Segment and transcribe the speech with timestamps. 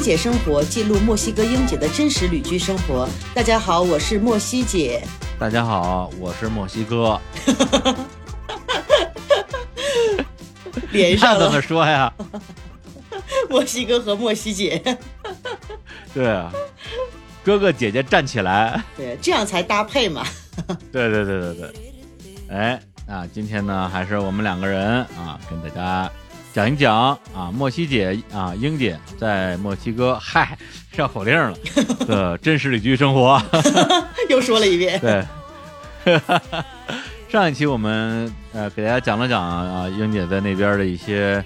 [0.00, 3.06] 姐生活记录墨西哥英姐的真实旅居生活。
[3.34, 5.02] 大家好，我是墨西姐。
[5.38, 7.20] 大家好，我是墨西哥。
[10.90, 12.12] 连上那怎么说呀？
[13.50, 14.82] 墨西哥和墨西姐，
[16.14, 16.50] 对啊，
[17.44, 18.82] 哥哥姐姐站起来。
[18.96, 20.24] 对，这样才搭配嘛。
[20.90, 21.72] 对对对对对。
[22.48, 26.10] 哎，啊，今天呢，还是我们两个人啊，跟大家
[26.52, 30.56] 讲一讲啊，莫西姐啊，英姐在墨西哥， 嗨，
[30.92, 31.54] 绕口令了
[32.06, 33.40] 的真实旅居生活。
[34.28, 34.98] 又说了一遍。
[35.00, 35.24] 对，
[37.28, 41.42] 上一期我们呃给大家讲了讲啊，英姐在那边的一些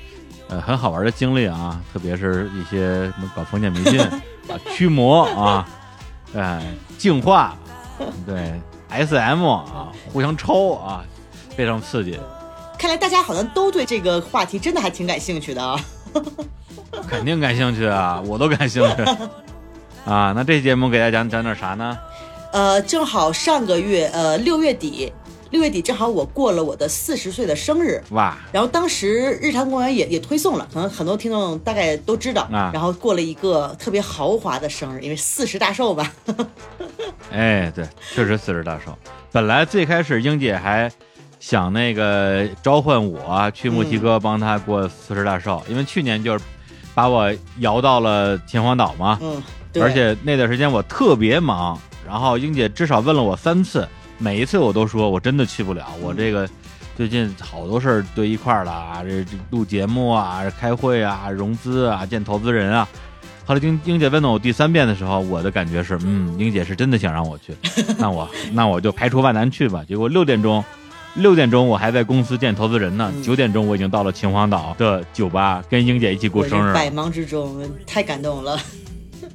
[0.49, 5.69] 呃很好玩的经历啊，特别是一些什么搞封建迷信啊、驱魔啊、
[6.35, 6.63] 哎、
[6.97, 7.55] 净化，
[8.27, 8.55] 对
[8.89, 11.05] SM 啊，互相抽啊，
[11.55, 12.19] 非常刺激，
[12.85, 15.83] 看来大家好像都对这个话题真的还挺感兴趣的啊。
[17.09, 19.03] 肯定感兴趣啊，我都感兴趣
[20.05, 20.35] 啊。
[20.37, 21.99] 那这期节目给大家讲讲点啥呢？
[22.53, 25.11] 呃，正好上个月呃六月底，
[25.49, 28.03] 六月底正好我过了我的四十岁的生日。
[28.11, 32.43] 哇，然后当时日坛公园也也推送了，可能很多听众大概都知道。
[32.53, 36.13] 啊然后过了一个特别豪华的生日，因为四十大寿吧。
[37.33, 38.95] 哎，对，确实四十大寿。
[39.33, 40.93] 本来最开始英姐还
[41.45, 46.43] 想那个召唤我去墨西哥帮他过四十大寿，因为去年就是
[46.95, 49.83] 把我摇到了秦皇岛嘛，嗯，对。
[49.83, 53.87] 而且那段时间我特别忙，然后英姐至少问了我三次，
[54.17, 56.49] 每一次我都说我真的去不了，我这个
[56.97, 62.89] 最近好多事儿堆一块儿了啊，这这录节目啊、开会啊、融资啊、见投资人啊。
[63.45, 67.55] 后来英英姐问到我第三遍的时候，我的感觉是，嗯，英姐是真的想让我去，
[68.01, 69.85] 那我那我就排除万难去吧。
[69.87, 70.65] 结果六点钟，
[71.15, 76.75] 六点钟我还在公司见投资人呢，嗯九、点钟我已经到了秦皇岛的酒吧，跟英姐一起过生日了。
[76.75, 78.59] 百忙之中太感动了。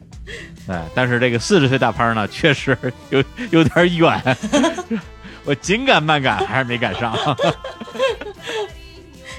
[0.68, 2.78] 哎，但是这个四十岁大潘呢，确实
[3.10, 4.38] 有有点远，
[5.46, 7.16] 我紧赶慢赶还是没赶上。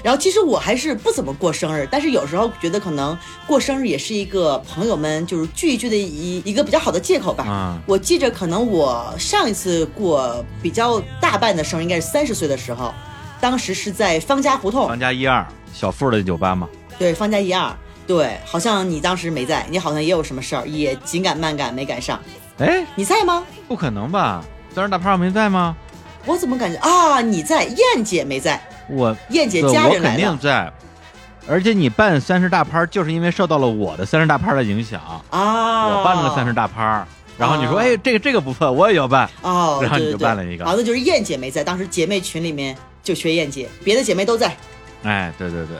[0.03, 7.43] 然后其实我还是不怎么过生日，但是有时候觉得可能过生日也是一个朋友们就是聚一聚的一一个比较好的借口吧。
[7.43, 12.93] 啊我记着，可能我上一次过比较大半的生日，应该是三十岁的时候，
[13.39, 16.67] 当时是在方家胡同，方家一二小富的酒吧嘛，
[16.97, 17.75] 对，方家一二，
[18.07, 22.19] 对，好像你当时没在，你好像也有什么事儿，也紧赶慢赶没赶上，
[22.57, 23.43] 哎，你在吗？
[23.67, 24.43] 不可能吧？
[24.73, 25.75] 当时大拍我没在吗？
[26.25, 27.19] 我怎么感觉啊？
[27.21, 28.61] 你在，燕姐没在，
[28.91, 30.71] 我燕姐家人来了在，
[31.47, 35.87] 而且你办三十大趴，就是因为受到了我的三十大趴的影响，啊。
[35.87, 37.05] 我办了个三十大趴，
[37.37, 44.55] 然后你说，哦哎，这个这个不错，我也要办，哦，然后你就办了一个好，那就是燕姐没在，当时姐妹群里面就缺燕姐，别的姐妹都在。
[45.03, 45.77] 哎，对对对，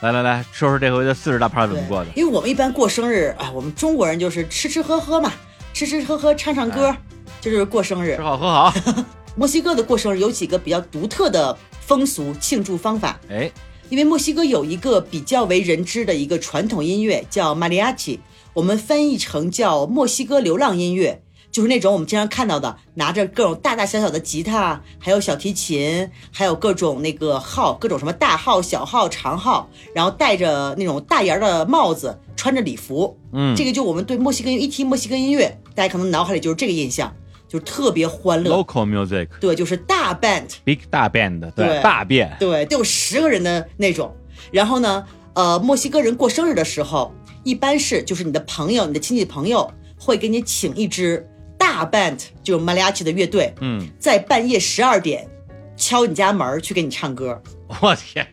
[0.00, 2.10] 来来来说说这回的四十大趴怎么过的？
[2.16, 5.30] 因为我们一般过生日，啊，我们中国人就是吃吃喝喝嘛，
[5.74, 6.96] 吃吃喝喝，唱唱歌，
[7.42, 8.22] 就是过生日吃。
[8.22, 8.72] 好喝好，
[9.36, 13.50] 墨西哥的过生日有几个比较独特的风俗庆祝方法，哎，
[13.88, 18.20] 因为墨西哥有一个比较为人知的一个传统音乐叫 mariachi，
[18.52, 33.18] 我们翻译成叫墨西哥流浪音乐，就是那种我们经常看到的，拿着各种大大小小的吉他，还有小提琴，还有各种那个号，各种什么大号、小号、长号，然后戴着那种大檐儿的帽子，穿着礼服。
[33.32, 37.12] 嗯，这个就我们对墨西哥一提墨西哥音乐，大家可能脑海里就是这个印象，
[37.54, 38.50] 就特别欢乐。
[38.50, 39.28] local music。
[39.38, 44.12] 对，就是大 band，Big 大 band，，对大变，对，得有十个人的那种。
[44.50, 51.24] 然后呢，呃，墨西哥人过生日的时候，一般是就是你的朋友、你的亲戚朋友会给你请一支
[51.56, 55.28] 大 band，就是 mariachi 的乐队，嗯，在半夜十二点
[55.76, 57.40] 敲你家门去给你唱歌。
[57.80, 58.26] 我天，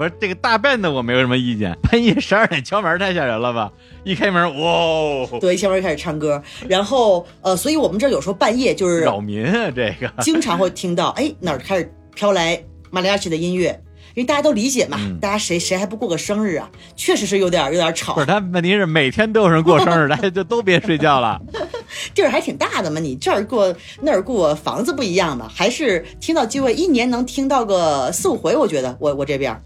[0.00, 3.70] 不是这个大半的我没有什么意见，半夜十二点敲门太吓人了吧？
[4.02, 6.42] 一开门，哇，对，敲门就开始唱歌。
[6.66, 12.58] 然后呃，所以我们这有时候半夜就是扰民啊，这个，经常会听到，哎，哪儿开始飘来
[12.90, 13.78] 马里亚奇的音乐，
[14.14, 16.70] 因为大家都理解嘛，嗯大家谁谁还不过个生日啊？
[16.96, 21.38] 确实是有点有点吵不是，他问题是每天都有人过生日，大家就都别睡觉了。
[22.14, 29.60] 地儿还挺大的嘛，你这儿过那儿过，房子不一样嘛，还是听到机会一年能听到个四五回，我觉得我我这边儿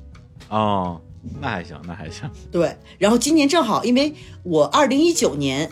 [0.54, 1.00] 哦，
[1.40, 2.30] 那还行，那还行。
[2.52, 4.14] 对，然后今年正好，因为
[4.44, 5.68] 我二零一九年，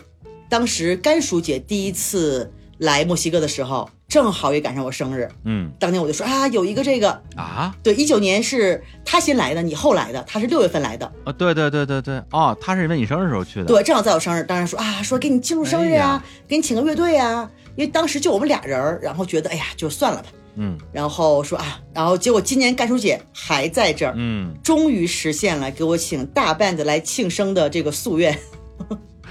[0.49, 5.71] 当时甘叔姐第一次来墨西哥的时候，正好也赶上我生日，嗯。
[5.79, 28.37] 当年我就说啊，有一个这个，啊，对，一九年是他先来的，你后来的，他是六月份来的，哦，对对对对对，哦，他是因为你生日时候去的。，对，正好在我生日，当然说啊，说给你庆祝生日啊，哎给你请个乐队啊，因为当时就我们俩人儿，然后觉得哎呀，就算了吧，嗯然后说啊，然后结果今年干叔姐还在这儿，嗯，终于实现了给我请大 band 来庆生的这个夙愿。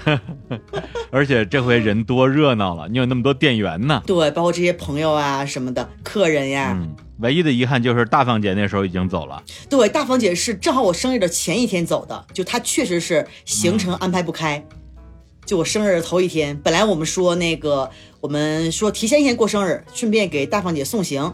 [1.11, 4.03] 而且这回人多热闹了，你有那么多店员呢。
[4.05, 9.41] 对，包括这些朋友啊什么的，客人呀，嗯，唯一的遗憾就是大方姐那时候已经走了。
[9.69, 14.65] 对，大芳姐是正好我生日的前一天走的，就她确实是行程安排不开。
[15.45, 17.89] 就我生日头一天，本来我们说那个，
[18.21, 21.33] 我们说提前一天过生日，顺便给大胖姐送行。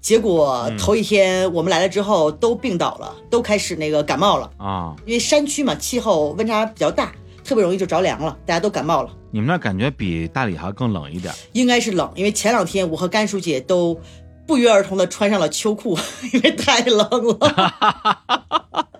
[0.00, 9.10] 结果头一天我们来了之后都病倒了，都开始那个感冒了，啊，因为山区嘛，气候温差比较大，特别容易就着凉了，大家都感冒了。
[9.30, 11.34] 你们那感觉比大理还更冷一点。
[11.52, 13.98] 应该是冷，因为前两天我和甘书姐都
[14.46, 15.98] 不约而同的穿上了秋裤，
[16.32, 17.08] 因为太冷
[17.38, 18.86] 了。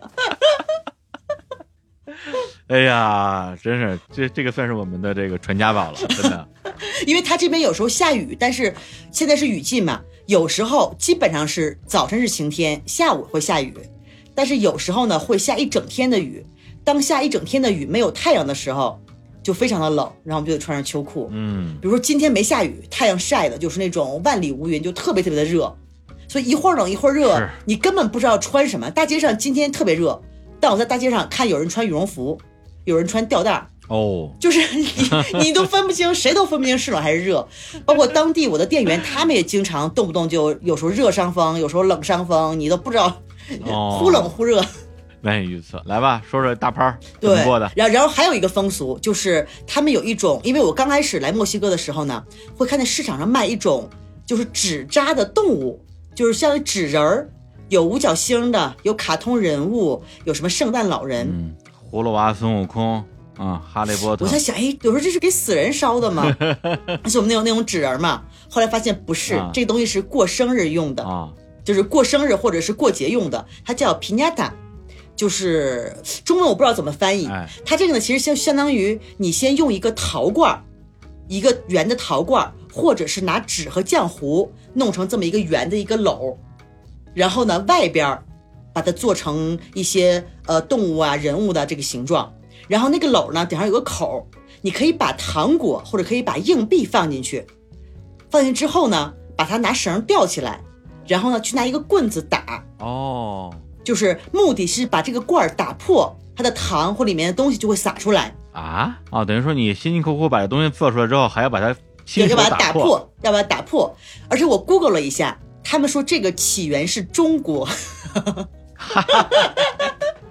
[2.68, 6.48] 哎呀，真是这这个算是我们的这个传家宝了， 真的。
[7.06, 8.74] 因为它这边有时候下雨，但是
[9.12, 13.74] 现在是雨季嘛，有时候基本上是早晨是晴天，下午会下雨，
[14.34, 16.44] 但是有时候呢会下一整天的雨。
[16.82, 18.98] 当下一整天的雨没有太阳的时候，
[19.42, 21.28] 就非常的冷，然后我们就得穿上秋裤。
[21.32, 25.74] 嗯比如说今天没下雨，太阳晒的就是那种万里无云，就特别特别的热，
[26.28, 28.90] 所以一会儿冷一会儿热，你根本不知道穿什么。
[28.90, 30.20] 大街上今天特别热，
[30.60, 32.38] 但我在大街上看有人穿羽绒服，
[32.84, 34.86] 有人穿吊带儿，哦，就是你
[35.42, 37.46] 你都分不清，谁都分不清是冷还是热。
[37.84, 43.20] 包括当地我的店员，他们也经常动不动就有时候热伤风，有时候冷伤风，你都不知道
[43.66, 44.64] 哦 忽冷忽热。
[45.20, 45.82] 难以预测。
[45.86, 47.70] 来吧，说说大潘儿对过的，。
[47.74, 52.22] 然后然后还有一个风俗，就是他们有一种，因为我刚开始来墨西哥的时候呢，
[52.54, 53.88] 会看见市场上卖一种
[54.26, 55.82] 就是纸扎的动物，
[56.14, 57.26] 就是像纸人儿，
[57.70, 61.26] 有五角星的，有卡通人物，有什么圣诞老人。
[61.26, 61.54] 嗯，
[61.94, 63.04] 葫芦娃、孙悟空
[63.36, 66.24] 啊，哈利波特我在想，哎，有时候这是给死人烧的吗？
[67.06, 68.24] 是我们那种那种纸人嘛。
[68.50, 71.32] 后来发现不是，啊这个东西是过生日用的，啊，
[71.62, 74.52] 就是过生日或者是过节用的，它叫皮尼塔，
[75.14, 77.28] 就是中文我不知道怎么翻译。
[77.28, 80.60] 哎，它这个呢，其实相相当于你先用一个陶罐儿，
[81.28, 86.36] 一个圆的陶罐儿，或者是拿纸和浆糊弄成这么一个圆的一个篓，
[87.14, 88.24] 然后呢外边儿
[88.74, 92.30] 把它做成一些呃动物啊、人物的这个形状，
[92.68, 94.26] 然后那个篓呢顶上有个口，
[94.60, 97.46] 你可以把糖果或者可以把硬币放进去，
[98.30, 100.60] 放进去之后呢，把它拿绳吊起来，
[101.06, 103.54] 然后呢去拿一个棍子打，哦。
[103.84, 108.98] 就是目的是把这个罐儿打破，它的糖或里面的东西就会洒出来，啊？
[109.10, 111.74] 哦，等于说你辛辛苦苦把这东西做出来之后，还要把它要
[112.06, 112.82] 亲手要把它打破。
[112.82, 113.94] 破，要把它打破。
[114.30, 117.68] 而且我 Google 了一下，他们说这个起源是中国，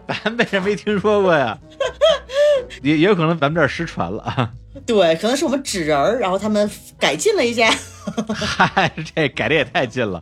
[0.24, 1.58] 咱为什么没听说过呀？
[2.82, 4.50] 也也有可能咱们这儿失传了啊。
[4.86, 6.70] 对，可能是我们纸人儿，然后他们
[7.00, 7.70] 改进了一下。
[8.34, 10.22] 嗨， 这改的也太近了。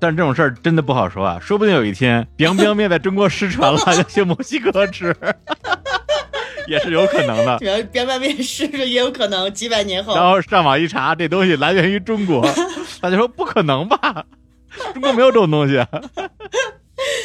[0.00, 5.14] 但是这种事儿真的不好说啊，说不定有一天，biang biang 面在中国失传了， 要去墨西哥吃，
[6.66, 7.58] 也是有可能的。
[7.60, 12.42] 然后边外面试着也有可能几百年后然，后上网一查，这东西来源于中国，
[13.00, 14.24] 大家说不可能吧？
[14.92, 15.84] 中国没有这种东西。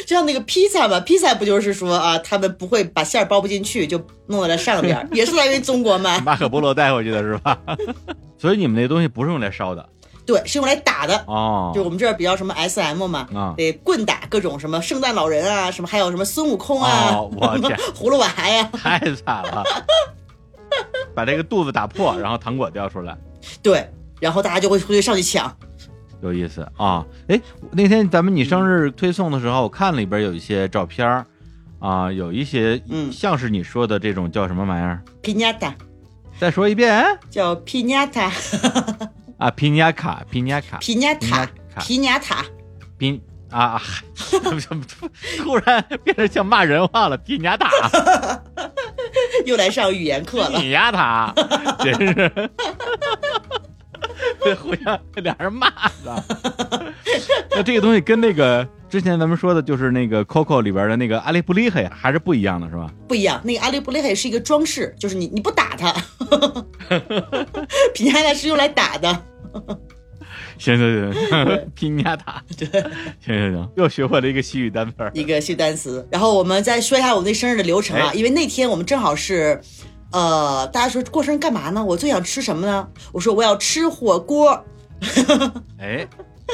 [0.06, 6.20] 就像那个披萨嘛，披萨不就是说啊，他们不会把馅儿包不进去，就弄在了上边儿， 也是来源于中国嘛？
[6.20, 7.58] 马可波罗带回去的是吧？
[8.38, 9.88] 所以你们那东西不是用来烧的
[10.26, 11.22] 对，是用来打的。
[11.26, 19.62] 哦就我们这儿比较什么 S M 嘛，啊得棍打各种什么圣诞老人啊，什么还有什么孙悟空啊，哦 我天葫芦娃呀，太惨了，
[21.14, 23.16] 把这个肚子打破，然后糖果掉出来。
[23.62, 23.86] 对，
[24.20, 25.54] 然后大家就会会上去抢。
[26.20, 27.04] 有意思啊！
[27.28, 27.40] 哎，
[27.72, 31.26] 那天咱们你生日推送的时候，我看里边有一些照片儿
[31.78, 35.02] 啊，有一些嗯像是你说的这种叫什么玩意儿？
[35.20, 35.74] 皮尼塔
[36.38, 38.32] 再说一遍叫皮尼塔，
[39.38, 39.50] 啊！
[39.50, 42.44] 皮尼亚卡，皮尼亚卡，皮尼塔，卡皮尼亚塔，
[42.98, 43.78] 皮啊！
[43.78, 44.02] 嗨
[45.38, 47.68] 突然变成像骂人话了，皮尼亚塔，
[49.46, 50.58] 又来上语言课了。
[50.58, 51.32] 皮亚塔，
[51.78, 52.50] 真是。
[54.42, 55.70] 这互相俩人骂
[56.04, 56.24] 的，
[57.50, 62.90] 那这个东西跟那个之前咱们说的，就是那个 Coco 里边的那个阿里布利黑还是不一样的，是吧？
[63.08, 65.92] 不一样，那个阿里布雷黑是一个装饰，就是你你不打它，
[67.94, 69.22] 皮尼塔是用来打的。
[70.56, 72.66] 行行行， 皮尼亚塔，对，
[73.20, 74.94] 行行行，又学会了一个西语单词。
[75.12, 76.06] 一个新单词。
[76.12, 79.60] 然后我们再说一下我们那生日的流程啊，哎因为那天我们正好是，
[80.14, 81.84] 呃，大家说过生日干嘛呢？
[81.84, 82.88] 我最想吃什么呢？
[83.10, 84.64] 我说我要吃火锅，
[85.78, 86.06] 哎，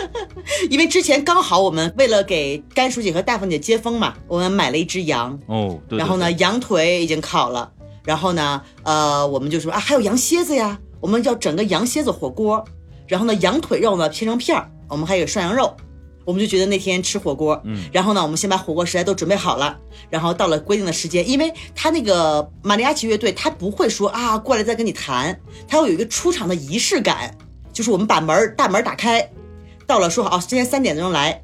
[0.71, 7.71] 因为之前刚好我们为了给甘叔姐和大凤姐接风嘛，我们买了一只羊，哦，对对然后呢，羊腿已经烤了，
[8.03, 12.65] 然后呢，呃，我们就说啊，还有羊蝎子呀，我们要整个羊蝎子火锅。
[13.07, 15.77] 然后呢，羊腿肉呢切成片儿，我们还有涮羊肉。
[16.31, 19.77] 我们就觉得那天吃火锅，嗯，然后呢，我们先把火锅食材都准备好了，
[20.09, 27.37] 然后到了规定的时间，因为他那个马里亚奇乐队，他不会说啊过来再跟你谈，他要有一个出场的仪式感，
[27.73, 29.29] 就是我们把门大门打开，
[29.87, 31.43] 到了说好啊，今天三点钟来，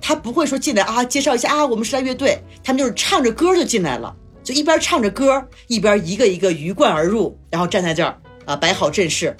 [0.00, 8.18] 他不会说进来啊介绍一下啊我们是来乐队，他们就是唱着歌就进来了，就一边唱着歌，一边一个一个鱼贯而入，然后站在这儿。
[8.46, 9.36] 啊摆好阵势，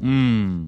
[0.00, 0.66] 嗯，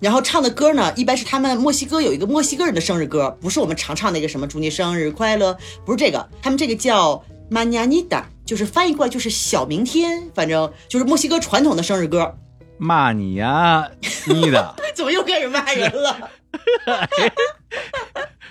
[0.00, 12.34] 然后唱的歌呢，一般是他们墨西哥有一个墨西哥人的生日歌，不是我们常唱那个什么“祝你生日快乐”，不是这个，他们这个叫 Mañanita，就是翻译过来就是小明天，反正就是墨西哥传统的生日歌。
[12.78, 13.90] 骂你呀，
[14.26, 16.30] 你的， 怎么又开始骂人了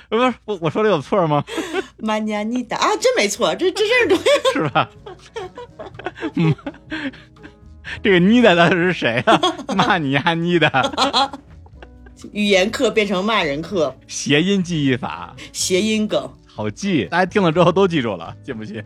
[0.07, 1.43] 不是我我说的有错吗
[2.01, 4.17] ？？Mañanita 啊，真没错，这这真是对。
[4.53, 4.89] 是吧？
[6.35, 6.55] 嗯，
[8.03, 9.41] 这个妮的到底是谁啊？
[9.75, 10.69] 骂你呀，妮的，
[12.31, 16.29] 语言课变成骂人课，谐音记忆法，谐音梗。
[16.45, 18.83] 好记，大家听了之后都记住了，信不信？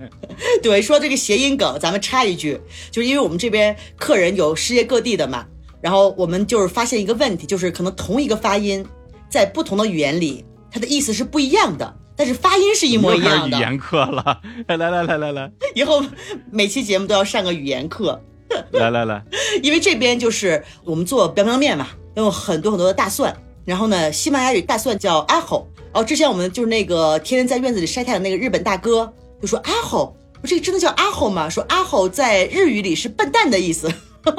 [0.61, 2.59] 对，说这个谐音梗，咱们插一句，
[2.91, 5.45] 就是因为我们这边客人有世界各地的嘛，
[5.81, 8.85] 然后我们就是发现一个问题，就是可能同一个发音，
[9.27, 13.57] 在不同的语言里，它的意思是不一样的，但是发音是一模一样的。
[13.57, 16.05] 语言课了，来来来来来来以后
[16.51, 18.21] 每期节目都要上个语言课，
[18.71, 19.23] 来来来，
[19.61, 23.33] 因为这边就是我们做 biang biang 面嘛，要用很多很多的大蒜，
[23.65, 25.67] 然后呢，西班牙语大蒜叫阿吼。
[25.93, 31.47] 哦，之前我们就是那个天天在院子里晒太阳那个日本大哥就说阿吼，我这个真的叫阿吼吗？
[31.49, 33.91] 说阿吼在日语里是笨蛋的意思。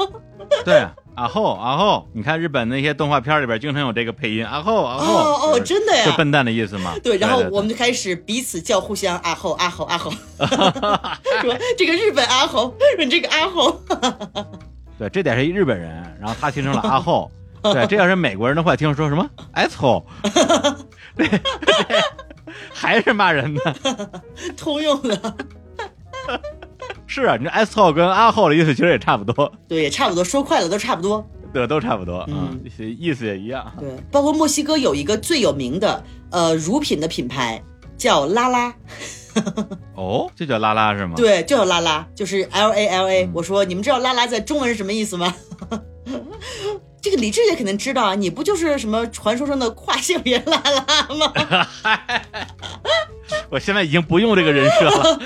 [0.65, 6.05] 对，阿后阿后，你看日本那些动画片里边经常有这个配音，阿后阿后，哦哦，真的呀。
[6.05, 6.93] 就笨蛋的意思嘛。
[7.03, 13.81] 对，然后我们就开始彼此叫互相阿后阿后阿吼，说这个日本阿后，说你这个阿吼，
[14.97, 17.31] 对，这得是一日本人，然后他听成了阿后。
[17.73, 20.03] 对，这要是美国人的话，听说什么 asshole，
[21.15, 21.27] 对，
[22.71, 24.11] 还是骂人的。
[24.55, 25.35] 通用的，
[27.07, 31.25] 是啊，你这 asshole 跟阿号的意思其实也差不多，对，也差不多，说快了都差不多。
[31.53, 32.61] 对，都差不多，嗯嗯，
[32.99, 33.71] 意思也一样。
[33.79, 37.63] 对，包括墨西哥有一个最有名的呃乳品的品牌
[37.97, 38.73] 叫拉拉，
[39.95, 45.33] 哦，这叫拉拉是吗？，对，就叫拉拉，就是 L A L A、嗯我说你们知道拉拉在中文是什么意思吗？
[47.01, 51.31] 这个李志也肯定知道啊，你不就是什么传说中的跨性别拉拉吗？
[53.49, 55.19] 我现在已经不用这个人设了。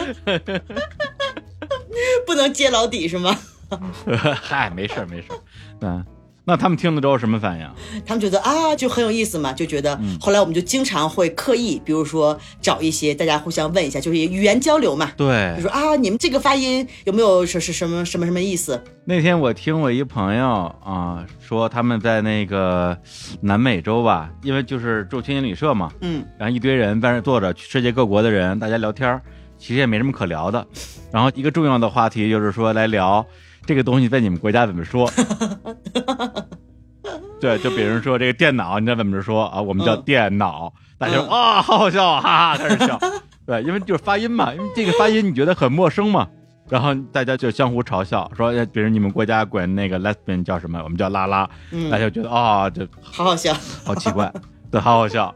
[2.39, 3.37] 不能揭老底是吗？
[4.41, 5.39] 嗨，没事儿没事儿。
[5.81, 6.05] 嗯，
[6.45, 7.69] 那他们听了之后什么反应？
[8.05, 9.93] 他们觉得啊，就很有意思嘛，就觉得。
[10.01, 15.11] 嗯后来我们就经常会刻意，比如说找一些大家互相问一下，就是语言交流嘛。
[15.17, 18.81] 对就，说啊，你们这个发音有没有是是什么什么什么意思？
[19.03, 22.97] 那天我听我一朋友啊说他们在那个
[23.41, 29.21] 南美洲吧，因为就是住青年旅社嘛，嗯，然后一堆人在那坐着，世界各国的人，大家聊天儿，
[29.59, 30.65] 其实也没什么可聊的。
[31.13, 33.23] 然后一个重要的话题就是说来聊
[33.65, 35.09] 这个东西在你们国家怎么说。
[37.39, 39.61] 对，就比如说这个电脑，你知道怎么说啊？
[39.61, 42.99] 我们叫嗯电脑，大家啊、好好笑啊，哈哈，开始笑。
[43.45, 46.27] 对，因为就是发音嘛，因为这个发音你觉得很陌生嘛，
[46.67, 53.53] 然后大家就相互嘲笑，说，哎比如你们国家管那个 lesbian 叫什么，我们叫拉拉，嗯大家就觉得啊、这好好笑。
[53.85, 54.31] 好奇怪，
[54.69, 55.33] 对，好好笑。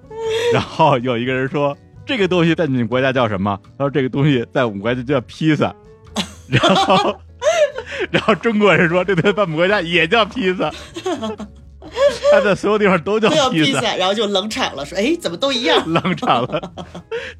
[0.54, 1.76] 然后有一个人说，
[2.06, 3.60] 这个东西在你们国家叫什么？
[3.78, 5.74] 他说这个东西在我们国家叫披萨。
[6.48, 7.16] 然后，
[8.12, 10.72] 然后中国人说这东西在我们国家也叫披萨。
[12.32, 15.88] 他在所有地方都叫披萨，披萨，然后就冷场了，说哎，怎么都一样？
[15.92, 16.74] 冷场了。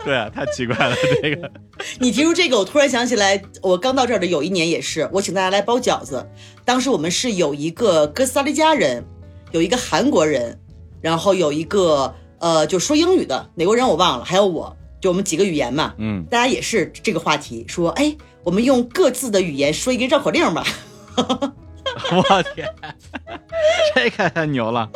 [0.06, 1.52] 对啊，太奇怪了， 这个。
[2.00, 6.26] 你提出这个，我突然想起来，我刚到这儿的有一年也是，我请大家来包饺子。
[6.64, 9.04] 当时我们是有一个哥斯达黎加人，
[9.52, 10.60] 有一个韩国人，
[11.02, 15.94] 然后有一个呃就说英语的哪国人我忘了，还有我，就我们几个语言嘛。
[15.98, 20.62] 嗯，大家也是这个话题，说哎，我们用各自的语言说一个绕口令吧。
[21.16, 22.68] 我天，
[23.96, 24.90] 这个太牛了。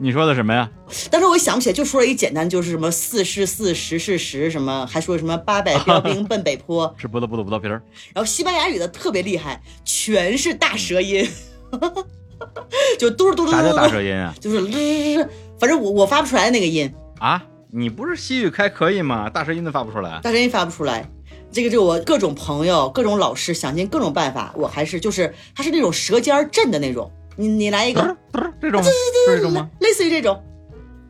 [0.00, 0.70] 你说的什么呀？
[1.10, 7.82] 当时我想不起来，就说了一简单，就是什么四是四，十是十，什么还说什么八百标兵奔北坡， 是葡萄葡萄葡萄皮儿。
[8.14, 11.28] 然后西班牙语的特别厉害，全是大舌音，
[12.98, 14.34] 就嘟噜嘟噜嘟啥叫大，舌音啊？
[14.40, 15.28] 就是噜，
[15.62, 17.40] 反正我我发不出来那个音，啊，
[17.70, 19.30] 你不是西语开可以吗？
[19.30, 20.18] 大舌音都发不出来。
[20.20, 21.08] 大舌音发不出来。
[21.52, 27.08] 这个就我各种朋友、各种老师想尽各种办法，我还是就是它是那种舌尖儿震的那种。
[27.36, 28.16] 你你来一个，
[28.60, 28.82] 这种
[29.28, 29.70] 这种吗？
[29.78, 30.42] 类似于这种，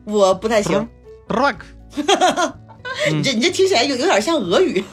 [0.05, 0.87] 我不太行。
[1.29, 1.55] ？Rock，
[3.11, 4.83] 你这你这听起来有有点像俄语。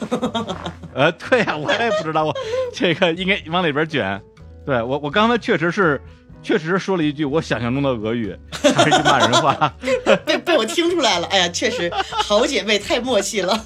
[0.95, 2.33] 呃，对呀、我也不知道，我
[2.73, 4.19] 这个应该往里边卷。
[4.65, 6.01] 对我，我刚才确实是
[6.43, 9.73] 确实说了一句我想象中的俄语，还是骂人话。
[10.25, 11.27] 被被我听出来了。
[11.27, 13.65] 哎呀，确实好姐妹太默契了。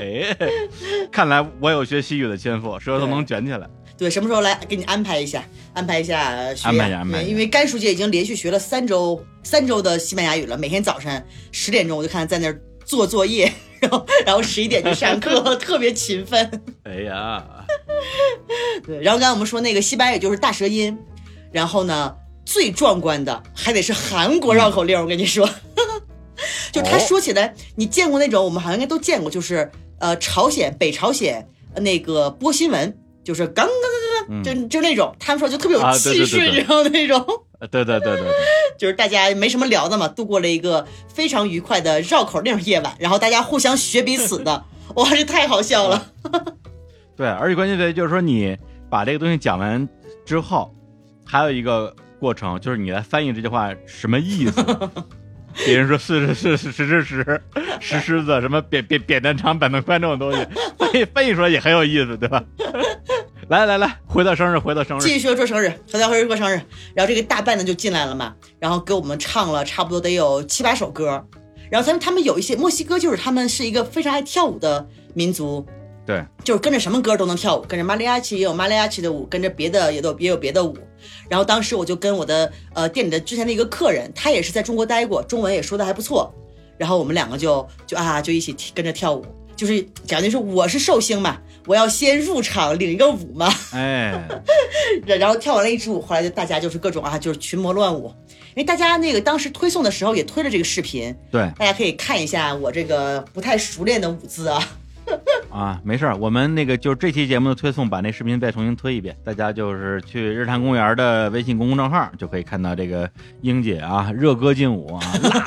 [0.00, 0.36] 哎，
[1.12, 3.68] 看来我有学西语的天赋，舌头能卷起来。
[3.96, 5.44] 对，什么时候来给你安排一下？
[5.74, 16.62] 安排一下学安排安排因为甘叔姐已经连续学了三周三周的西班牙语了，每天早晨十点钟我就看她在那儿做作业，然后然后十一点就上课， 特别勤奋。
[16.84, 17.44] 哎呀，
[18.86, 20.98] 对，然后刚才我们说那个西班牙语就是大舌音，
[21.52, 25.48] 然后呢，最壮观的还得是韩国绕口令，我跟你说，
[26.72, 27.00] 就他哦。
[27.00, 33.74] 说起来，你见过那种，我们好像应该都见过，就是呃，朝鲜北朝鲜呃那个播新闻，就是刚刚
[34.28, 36.58] 刚刚，就就那种，他们说就特别有气势，对。
[36.58, 37.24] 然后那种，
[37.58, 38.32] 呃对对对对对，
[38.78, 44.64] 就是大家没什么聊的嘛，度过了一个非常愉快的绕口令夜晚，然后大家互相学彼此的，
[44.96, 46.12] 哇，这太好笑了。
[47.16, 48.56] 对，而且关键在于就是说你
[48.90, 49.88] 把这个东西讲完
[50.26, 50.74] 之后，
[51.24, 54.62] 还有一个过程，就是你来翻译这句话什么意思。
[55.66, 57.42] 别人说是是是是是是
[57.80, 60.46] 石狮子什么扁扁扁担长板凳宽这种东西，
[60.78, 62.42] 翻译翻译出来也很有意思，对吧？
[63.48, 66.60] 来来来，回到生日，回到生日，继续说说生日，回到生日过生日，
[66.94, 71.26] 然后这个大伴呢就进来了嘛，然后给我们唱了差不多得有七八首歌，
[71.68, 75.66] 然后他们他们有一些墨西哥就是他们是一个非常爱跳舞的民族，
[76.10, 80.76] 对，就是跟着什么歌都能跳舞，跟着马里亚奇也有马里亚奇的舞，跟着别的也都也有别的舞。
[81.28, 86.34] 然后当时我就跟我的呃店里的之前的一个客人，他也是在中国待过，中文也说的还不错，
[86.76, 89.24] 然后我们两个就就啊就一起跟着跳舞，
[89.54, 93.48] 就是讲的是我是寿星嘛，我要先入场领一个舞嘛。
[93.72, 94.10] 哎，
[95.06, 98.12] 然 然后跳完了一支舞，后来就大家就是各种啊，就是群魔乱舞。
[98.56, 104.68] 因为大家那个当时推送的时候也推了这个视频，对大家可以看一下我这个不太熟练的舞姿啊。
[105.50, 113.10] 啊，没事儿，我们那个就是这期节目的推送，把那视频再重新推一遍，大家就是去日坛公园的微信公众账号就可以看到这个
[113.42, 115.02] 英姐啊 热歌劲舞啊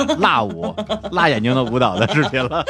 [0.07, 0.75] 辣辣舞
[1.11, 2.63] 辣眼睛的舞蹈的视频了。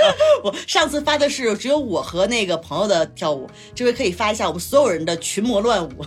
[0.44, 6.06] 我上次发的是只有我和那个朋友的跳舞，这回可以发一下我们所有人的群魔乱舞。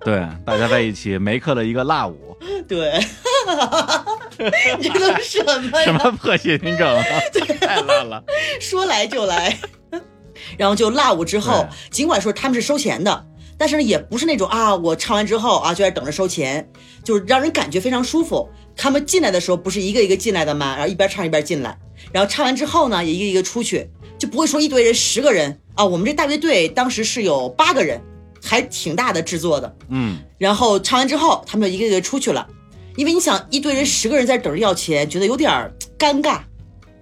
[0.00, 2.36] 对，大家在一起没课的一个辣舞，
[2.68, 3.00] 对，
[4.78, 5.82] 你这都是什么？
[5.82, 7.02] 什么破谐音梗啊，
[7.60, 8.22] 太烂了。
[8.60, 9.56] 说来就来。
[10.56, 16.68] 然后就辣舞之后，尽管说他们是收钱的，但是呢，也不是那种啊，我唱完之后啊就在等着收钱，
[17.02, 18.48] 就是让人感觉非常舒服。
[18.76, 20.76] 他们进来的时候不是一个一个进来的吗？
[20.76, 21.76] 然后一边唱一边进来，
[22.12, 25.84] 然后唱完之后呢，也一个一个出去，就不会说一堆人十个人啊。
[25.84, 28.00] 我们这大乐队当时是有八个人，
[28.40, 29.76] 还挺大的制作的。
[29.88, 32.46] 嗯，然后唱完之后，他们就一个一个出去了，
[32.94, 36.42] 因为你想一堆人十个人在等着要钱，觉得有点儿尴尬。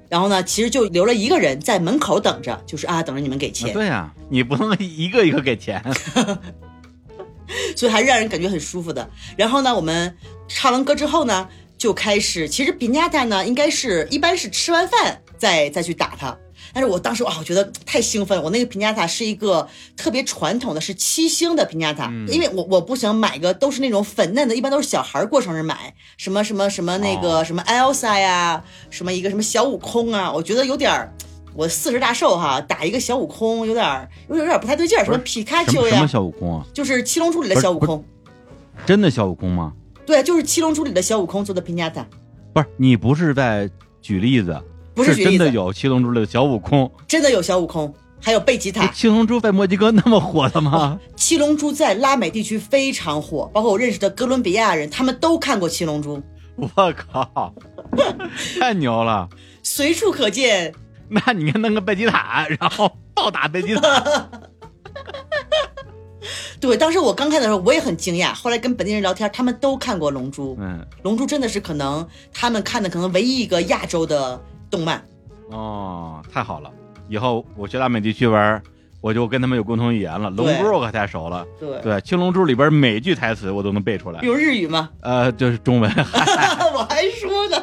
[0.08, 5.82] 然后呢，其实就留了一个人在门口等着，就是啊，等着你们给啊钱，对呀、你不能一个一个给钱。
[7.76, 9.08] 所以还是让人感觉很舒服的。
[9.36, 10.16] 然后呢，我们
[10.48, 16.36] 唱完歌之后呢，就开始，其实比亚达呢，应该是一般是吃完饭再再去打它。
[16.76, 18.44] 但是我当时啊，我觉得太兴奋了。
[18.44, 31.10] 我那个平价塔是一个特别传统的，是七星的平价塔，因为我我不想买个都是那种粉嫩的，一般都是小孩过生日买，什么什么什么那个、哦什么 Elsa 呀，什么一个什么小悟空啊，我觉得有点儿。
[31.54, 36.66] 我四十大寿哈，打一个小悟空有点儿有点有点不太对劲儿，什么皮卡丘呀什么小悟空啊？
[36.74, 38.04] 就是七龙珠里的小悟空。
[38.84, 39.72] 真的小悟空吗？
[40.04, 42.06] 对，就是七龙珠里的小悟空做的评价塔，
[42.52, 43.70] 不是，你不是在
[44.02, 44.62] 举例子，
[44.96, 46.90] 不是真的有七龙珠里的小悟空。
[47.06, 48.86] 真的有小悟空，还有贝吉塔。
[48.88, 50.98] 七龙珠在墨西哥那么火的吗？
[51.14, 56.22] 七龙珠在拉美地区非常火，包括我认识的哥伦比亚人，他们都看过七龙珠，
[56.56, 57.54] 我靠，
[58.58, 59.28] 太牛了！
[59.62, 60.74] 随处可见。
[61.08, 63.82] 那你看弄个贝吉塔，然后暴打贝吉塔，
[66.58, 68.34] 对，当时我刚看的时候，我也很惊讶。
[68.34, 74.42] 后来跟本地人聊天，他们都看过《龙珠》，《嗯，龙珠》真的是可能他们看的可能唯一一个亚洲的
[74.76, 75.02] 动漫。
[75.50, 76.70] 哦，太好了！
[77.08, 78.60] 以后我去拉美地区玩，
[79.00, 80.28] 我就跟他们有共同语言了。
[80.30, 84.20] 龙珠我可太熟了，对，对，青龙珠里边每句台词我都能背出来。
[84.22, 84.90] 有日语吗？
[85.00, 85.90] 呃，就是中文，
[86.74, 87.56] 我还说呢。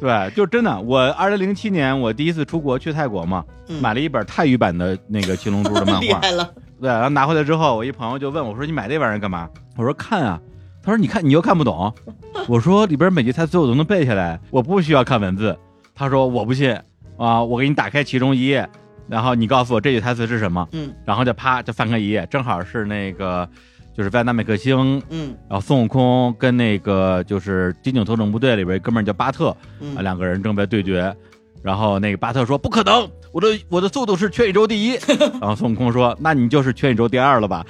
[0.00, 0.80] 对，就真的。
[0.80, 10.40] 我二零零七年我第一次出国去泰国嘛，嗯买了一本泰语版的那个青龙珠的漫画， 厉害了，对，然后拿回来之后，我一朋友就问我说：“你买这玩意儿干嘛？”我说：“看啊。”
[10.86, 11.92] 他说：“你看你又看不懂。
[12.46, 15.58] ”我说：“里边每句台词我都能背下来，我不需要看文字。”
[15.96, 16.78] 他说：“我不信。
[17.16, 18.68] 啊，我给你打开其中一页，
[19.08, 20.94] 然后你告诉我这句台词是什么。”嗯。
[21.04, 23.48] 然后就啪就翻开一页，正好是那个
[23.92, 25.34] 就是在纳美克星，嗯。
[25.48, 29.48] 然后孙悟空跟那个就是金井特种部队里边一哥们儿叫巴特。
[29.48, 31.12] 啊，嗯两个人正在对决。
[31.66, 34.92] 然后那个巴特说不可能，我的我的速度是全宇宙第一。
[35.40, 37.66] 然后孙悟空说那你就是全宇宙第二了吧？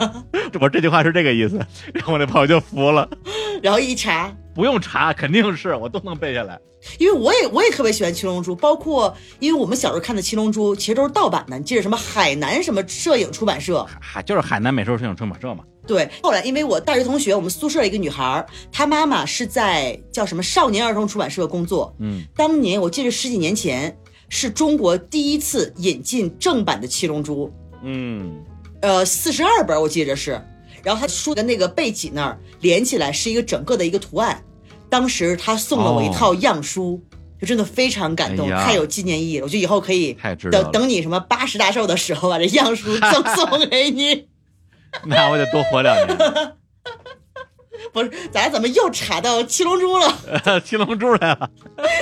[0.58, 1.58] 我这句话是这个意思。
[1.92, 3.06] 然后我那朋友就服了，
[3.62, 6.58] 然后一查，不用查，肯定是我都能背下来。
[6.98, 15.64] 因为我也我也特别喜欢七龙珠，包括因为我们小时候看的七龙珠其实都是盗版的，你记得什么海南什么摄影出版社，海就是海南美术摄影出版社嘛。
[15.86, 21.94] 对，后来因为我大学同学，我们宿舍一个女孩，她妈妈是在叫什么少年儿童出版社工作。
[21.98, 23.94] 嗯，当年我记得十几年前
[24.30, 28.42] 是中国第一次引进正版的七龙珠，嗯，
[28.80, 30.40] 呃，四十二本我记着是，
[30.82, 34.42] 然后他书的那个背脊那儿连起来是一个整个的一个图案，
[34.94, 37.02] 当时他送了我一套样书。
[37.40, 39.44] 就真的非常感动，哎太有纪念意义了。
[39.44, 40.16] 我觉得以后可以
[40.52, 44.28] 等等你什么八十大寿的时候，把这样书 赠送给你。
[45.06, 46.16] 那我得多活两年。
[47.92, 50.60] 不是，咱怎么又查到七龙珠了？
[50.64, 51.50] 七龙珠来了，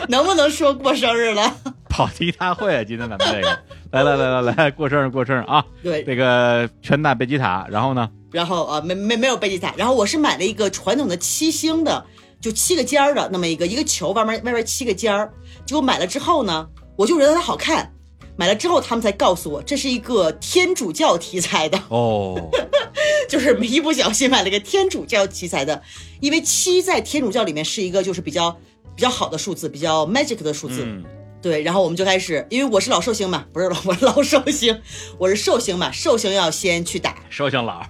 [0.08, 1.56] 能不能说过生日了？
[1.88, 2.84] 跑题大会啊！
[2.84, 3.58] 今天咱们这个，
[3.90, 5.64] 来来来来来，过生日过生日啊！
[5.82, 8.08] 对，这个全打贝吉塔，然后呢？
[8.30, 12.04] 然后啊，没没没有贝吉塔，然后我是买了一个传统的七星的，
[12.42, 15.32] 就七个尖儿的那么一个一个球，外面外面七个尖儿。
[15.64, 17.94] 结果买了之后呢，我就觉得它好看，
[18.36, 22.50] 买了之后他们才告诉我这是一个天主教题材的，哦，
[23.30, 25.80] 就是一不小心买了个天主教题材的，
[26.20, 28.50] 因为七在天主教里面是一个就是比较
[28.96, 30.82] 比较好的数字，比较 magic 的数字。
[30.84, 31.04] 嗯，
[31.40, 34.80] 对，然后我们就开始，因为我是老寿星嘛，不是老我是老寿星，
[35.16, 37.82] 我是寿星嘛，寿星要先去打，寿星老，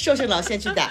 [0.00, 0.90] 寿星老先去打，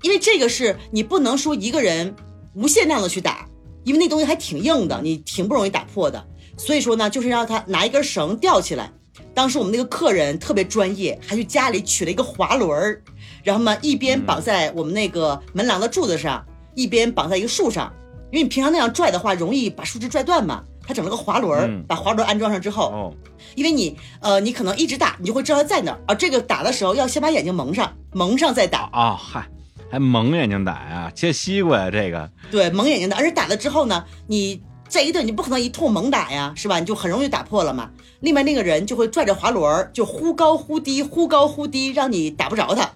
[0.00, 2.14] 因为这个是你不能说一个人
[2.54, 3.46] 无限量的去打，
[3.84, 6.26] 因为那东西还挺硬的，你挺不容易打破的。
[6.56, 8.90] 所以说呢，就是让他拿一根绳吊起来。
[9.34, 13.02] 当时我们那个客人特别专业，还去家里取了一个滑轮儿，
[13.44, 16.42] 然后呢一边绑在我们那个门廊的柱子上，
[16.74, 17.92] 一边绑在一个树上，
[18.32, 20.64] 因为你平常那样拽的话，容易把树枝拽断嘛。
[20.86, 23.14] 他整了个滑轮把滑轮安装上之后，哦，
[23.54, 26.14] 因为你呃，你可能一直打，你就会知道它在哪儿啊。
[26.14, 28.88] 这个打的时候要先把眼睛蒙上，蒙上再打。
[28.92, 29.48] 啊、嗨，
[29.90, 31.12] 还蒙眼睛打呀？
[31.14, 31.90] 切西瓜呀？
[31.90, 33.16] 这个对，蒙眼睛打。
[33.16, 36.78] 而且打了之后呢，你这一顿你不可能一通猛打呀，是吧？
[36.78, 37.90] 你就很容易打破了嘛。
[38.20, 42.90] 另外那个人就会拽着滑轮儿，就忽高忽低，忽高忽低，让你打不着他。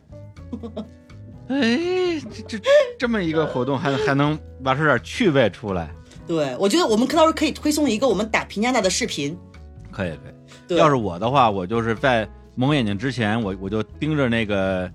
[1.49, 5.91] 哎，这这这么一个活动还还能玩出点趣味出来，
[6.27, 9.37] 对，我觉得我们到时候可以推送一个我们打平加大的视频。
[9.91, 10.59] 可以可以。
[10.69, 14.91] 对，要是我的话，我就是在蒙眼睛之前，我我就盯着那个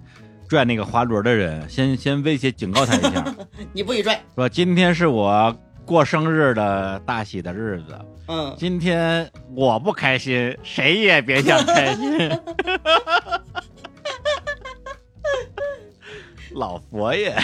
[0.48, 3.36] 拽那个滑轮的人，先先威胁警告他一下，
[3.74, 5.54] 你不许拽，说今天是我
[5.86, 12.32] 过生日的大喜的日子，嗯，今天我不开心，谁也别想开心。
[16.56, 17.36] 老佛爷，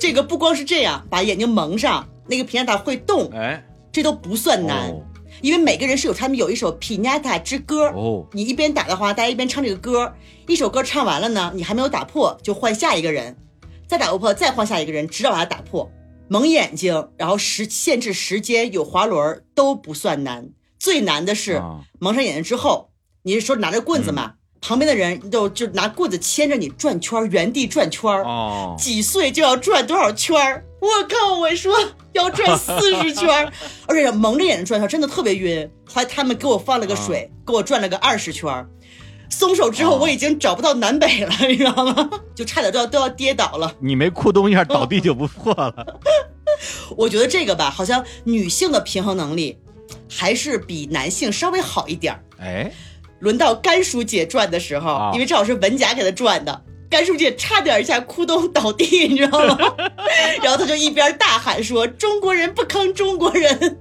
[0.00, 5.02] 这个不光是这样，把眼睛蒙上，那个皮亚塔会动，哎，这都不算难，哦。
[5.40, 7.88] 因为每个人是有他们有一首皮纳塔之歌。
[7.88, 10.12] 哦，你一边打的话，大家一边唱这个歌，
[10.46, 13.36] 一首歌唱完了呢，你还没有打破，就换下一个人，
[13.86, 15.90] 再打不破，再换下一个人，直到把它打破。
[16.28, 21.80] 蒙眼睛，然后时限制时间，有滑轮都不算难，最难的是、啊。
[21.98, 22.90] 蒙上眼睛之后，
[23.22, 30.64] 你是说拿着棍子嘛，旁边的人就就拿棍子牵着你转圈儿，原地转圈儿，哦，几岁就要转多少圈儿？
[30.80, 31.34] 我靠！
[31.38, 31.74] 我说
[32.12, 33.52] 要转 四十圈儿，
[33.86, 35.68] 而且蒙着眼睛转圈儿真的特别晕。
[35.84, 38.68] 后来他们给我放了个水，给我转了个二十圈儿。
[39.28, 42.08] 松手之后，哦我已经找不到南北了， 你知道吗？
[42.34, 43.74] 就差点都要都要跌倒了。
[43.80, 46.00] 你没咕咚一下倒地就不错了。
[46.96, 49.58] 我觉得这个吧，好像女性的平衡能力
[50.08, 52.22] 还是比男性稍微好一点儿。
[52.38, 52.72] 哎，
[53.22, 59.56] 轮到甘叔姐转的时候，啊因为正好是文甲给她转的，甘叔姐差点一下哭咚倒地，你知道吗？
[60.42, 63.78] 然后他就一边大喊说：“中国人不坑中国人。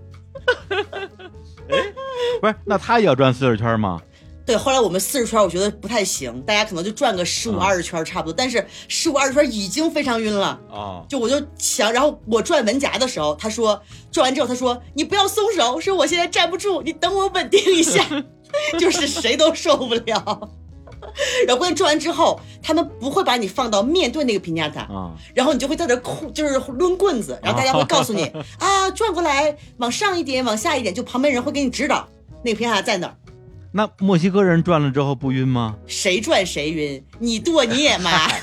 [2.40, 4.00] 不是，那他也要转四十圈吗？”
[4.44, 10.60] 对，后来我们四十圈我觉得不太行，大家可能就转个十五啊二十圈差不多，但是十五二十圈已经非常晕了。
[10.72, 18.04] 啊，就我就想，然后我转文夹的时候，他说转完之后，他说你不要松手，说我现在站不住，你等我稳定一下，
[18.80, 20.50] 就是谁都受不了。
[21.48, 28.24] 然后关键转完之后，他们不会把你放到面对那个评价塔，啊，然后你就会在这哭，就是抡棍子，然后大家会告诉你
[28.60, 32.08] 啊，转过来，往上一点，往下一点，就旁边人会给你指导
[32.44, 33.16] 那个平加塔在哪儿，
[33.72, 35.76] 那墨西哥人转了之后不晕吗？
[35.88, 38.32] 谁转谁晕，你剁你也麻。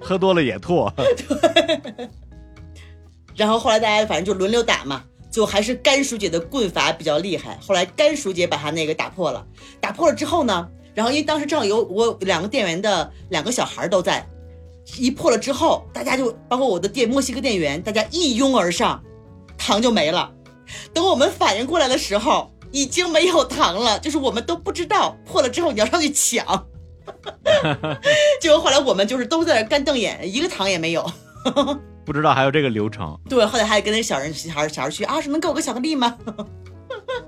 [0.00, 0.90] 喝多了也吐。
[0.96, 2.08] 对
[3.34, 7.58] 然后后来大家反正就轮流打嘛，就还是甘叔姐的棍法比较厉害。
[7.60, 9.44] 后来甘叔姐把她那个打破了，
[9.80, 14.24] 打破了之后呢，然后因为当时正好有我两个店员的两个小孩都在，
[14.98, 19.02] 一破了之后，大家就包括我的店墨西哥店员，大家一拥而上，
[19.56, 20.30] 糖就没了。
[20.92, 26.66] 等我们反应过来的时候，已经没有糖了， 就是我们都不知道破了之后你要上去抢。
[28.40, 31.10] 结果后来我们就是都在那干瞪眼，一个糖也没有。
[32.04, 36.18] 不知道还有这个流程对，后来还跟那小人小孩小孩去啊，说能给我个巧克力吗？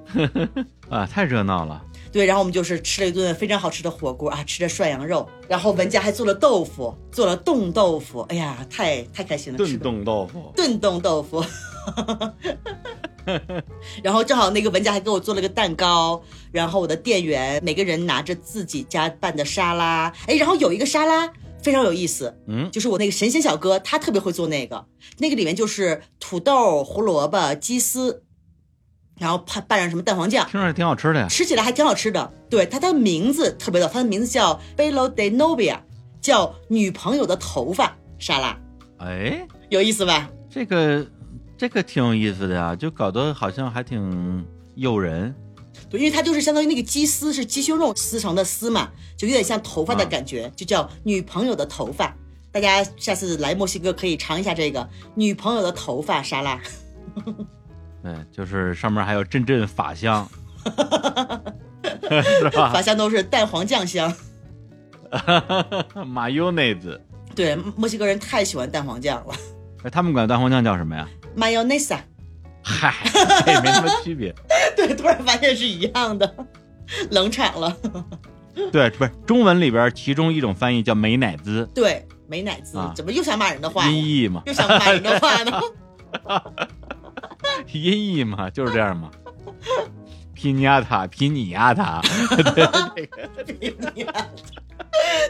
[0.91, 1.83] 啊，太热闹了。
[2.13, 11.45] 对，然后我们就是吃了一顿非常好吃的火锅啊，吃着涮羊肉，然后文佳还做了豆腐，做了冻豆腐，哎呀，太太开心了，炖冻豆腐，炖冻豆腐。
[14.03, 21.29] 然后正好那个文佳还给我做了个蛋糕，然后我的店员每个人拿着自己家拌的沙拉，哎，然后有一个沙拉
[21.65, 24.87] 非常有意思，嗯，就是我那个神仙小哥，他特别会做那个，
[25.19, 28.23] 那个里面就是土豆、胡萝卜、鸡丝，
[29.19, 31.27] 然后拌拌上什么蛋黄酱，听着挺好吃的呀。
[31.29, 32.33] 吃起来还挺好吃的。
[32.51, 35.79] 对，它的名字特别逗，它的名字叫 Bello de Novia，
[36.21, 38.57] 叫女朋友的头发沙拉，
[38.99, 40.31] 哎，有意思吧？
[40.51, 41.07] 这个
[41.57, 45.35] 这个挺有意思的呀，就搞得好像还挺诱人。
[45.91, 52.15] 对，因为它就是相当于那个鸡丝是鸡胸肉撕成的丝嘛，就有点像头发的感觉，就叫女朋友的头发。
[52.51, 56.61] 大家下次来墨西哥可以尝一下这个女朋友的头发沙拉。
[58.03, 60.29] 对，就是上面还有阵阵法香，
[60.65, 62.73] 是吧？
[62.73, 64.15] 法香都是蛋黄酱香。
[66.07, 67.01] 马优内子，
[67.35, 69.35] 对，墨西哥人太喜欢蛋黄酱了
[69.85, 71.99] 哎，他们管蛋黄酱叫什么呀？，mayonesa。
[72.65, 72.95] 嗨，
[73.45, 74.35] 这也没什么区别。
[74.75, 76.35] 对，突然发现是一样的，
[77.11, 77.77] 冷场了。
[78.73, 83.91] 对，不是中文里边其中一种翻译叫美乃滋，对，美乃滋、啊怎么又想骂人的话呀？
[83.91, 85.61] 音译嘛，又想骂人的话呢？
[87.73, 89.11] 音译嘛，就是这样嘛。
[90.33, 92.01] 皮尼亚塔，皮尼亚塔，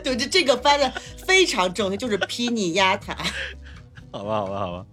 [0.02, 3.16] 对，这这个翻的非常正确，就是皮尼亚塔。
[4.12, 4.84] 好吧，好吧，好吧。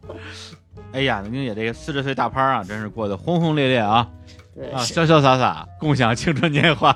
[0.94, 4.08] 哎呀，宁姐这个四十岁大趴啊，真是过得轰轰烈烈啊
[4.54, 6.92] 对，啊，潇潇洒洒，共享青春年华。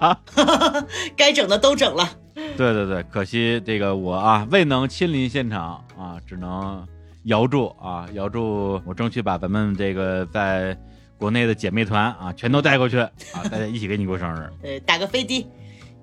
[1.15, 2.09] 该整的都整了。
[2.57, 6.85] 对对对，可惜这个我啊未能亲临现场啊，只能
[7.23, 10.77] 遥祝啊遥祝，我争取把咱们这个在
[11.17, 13.11] 国内的姐妹团啊全都带过去啊，
[13.49, 14.49] 大家一起给你过生日。
[14.61, 15.47] 对，打个飞的，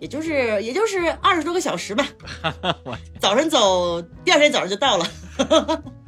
[0.00, 2.06] 也就是也就是二十多个小时吧
[2.84, 2.96] 我。
[3.20, 5.06] 早上走，第二天早上就到了。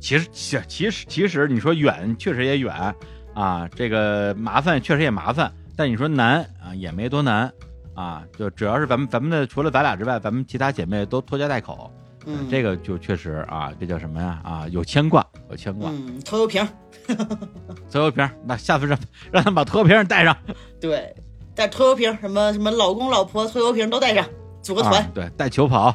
[0.00, 2.94] 其实其实其实其实你说远确实也远
[3.34, 7.52] 啊，这个麻烦确实也麻烦，但你说难啊也没多难
[7.94, 11.92] 啊，就主要是咱们咱们的除了咱俩之外，咱们其他姐妹都拖家带口，
[12.26, 15.90] 嗯，这个就确实啊，这叫什么呀啊有牵挂有牵挂。
[15.90, 16.66] 嗯，拖油瓶，
[17.90, 18.98] 拖油瓶，那下次让
[19.30, 20.36] 让他们把拖油瓶带上，
[20.80, 21.14] 对，
[21.54, 24.24] 带拖油瓶，什么什么老公老婆拖油瓶都带上，
[24.62, 25.02] 组个团。
[25.02, 25.94] 啊对，带球跑，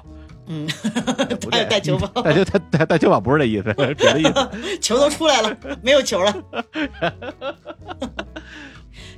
[1.50, 4.50] 带带球跑，带球带带带球跑不是这意思，别的意思。
[4.80, 6.34] 球都出来了，没有球了。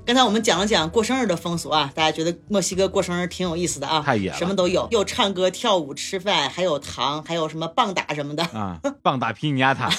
[0.05, 9.89] 刚才我们讲了讲过生日的风俗啊，大家觉得墨西哥过生日挺有意思的啊，太野了什么都有，又唱歌、跳舞、吃饭，还有糖，还有什么棒打什么的，啊，棒打皮尼亚塔，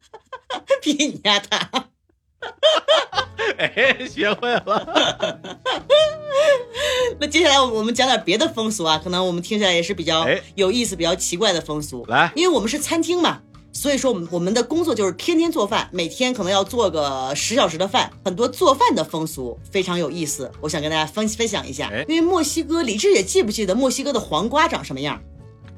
[0.80, 1.68] 皮尼亚塔。
[3.58, 5.40] 哎，学会了。
[7.26, 12.04] 那接下来我们讲点别的风俗啊，可能我们听起来也是比较哎有意思、比较奇怪的风俗。
[12.06, 13.40] 来，因为我们是餐厅嘛，
[13.72, 22.04] 所以说我们我们的工作就是天天做饭，每天可能要做个十小时的饭，很多做饭的风俗非常有意思，我想跟大家分分享一下哎。
[22.06, 25.20] 因为墨西哥，李志也记不记得墨西哥的黄瓜长什么样？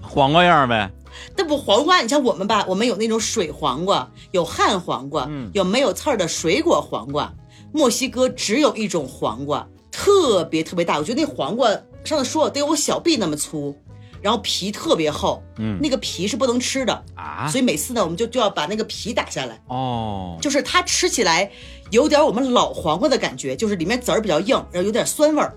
[0.03, 0.91] 黄瓜样呗。
[1.35, 7.33] 那不黄瓜，你像我们吧，我们有那种水黄瓜，有旱黄瓜，嗯有没有刺儿的水果黄瓜。
[7.73, 9.67] 墨西哥只有一种黄瓜，
[9.99, 11.69] 特别特别大，我觉得那黄瓜
[12.05, 13.77] 上次说了得有我小臂那么粗，
[14.23, 21.51] 然后皮特别厚，嗯那个皮是不能吃的，啊，所以每次呢，我们就就要把那个皮打下来，哦，就是它吃起来
[21.91, 25.53] 有点我们老黄瓜的感觉，就是里面籽儿比较硬，然后有点酸味儿，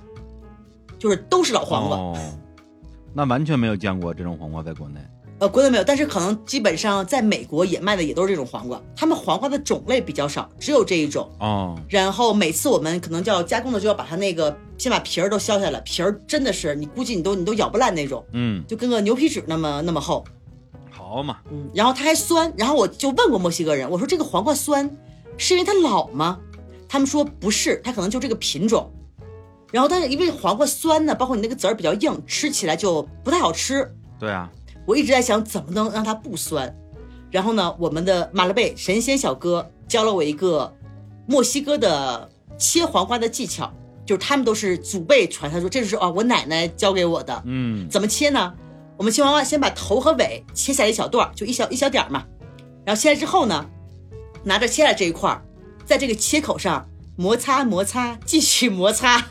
[0.98, 1.98] 就是都是老黄瓜。
[1.98, 2.18] 哦，
[3.14, 5.00] 那完全没有见过这种黄瓜在国内。
[5.42, 11.28] 呃，国内没有，但是可能基本上在美国也卖的也都是这种黄瓜，他们黄瓜的种类比较少，只有这一种。
[11.40, 20.24] 哦，然后每次我们可能就要加工的就要把它那个先把皮儿都削下来，皮儿真的是你估计你都你都咬不烂那种，嗯，就跟个牛皮纸那么那么厚。
[20.92, 24.88] 好嘛，嗯，然后它还酸，然后我就问过墨西哥人，我说这个黄瓜酸
[25.38, 26.38] 是因为它老吗？
[26.88, 28.92] 他们说不是，它可能就这个品种。
[29.72, 33.92] 然后但是因为黄瓜酸呢，包括你那个籽儿比较硬，吃起来就不太好吃。
[34.20, 34.48] 对啊，
[34.92, 36.76] 我一直在想怎么能让它不酸。
[37.30, 40.76] 然后呢，我们的马勒贝神仙小哥教了我一个
[41.28, 43.72] 墨西哥的切黄瓜的技巧，
[44.06, 47.42] 就是他们都是祖辈传，他说这是啊我奶奶教给我的。
[47.46, 48.54] 嗯，怎么切呢？
[48.98, 52.26] 我们切黄瓜先把头和尾切下来一小段儿，就一小一小点儿嘛。
[52.86, 53.66] 然后切来之后呢，
[54.44, 55.42] 拿着切来这一块儿，
[55.86, 59.26] 在这个切口上摩擦摩擦，继续摩擦，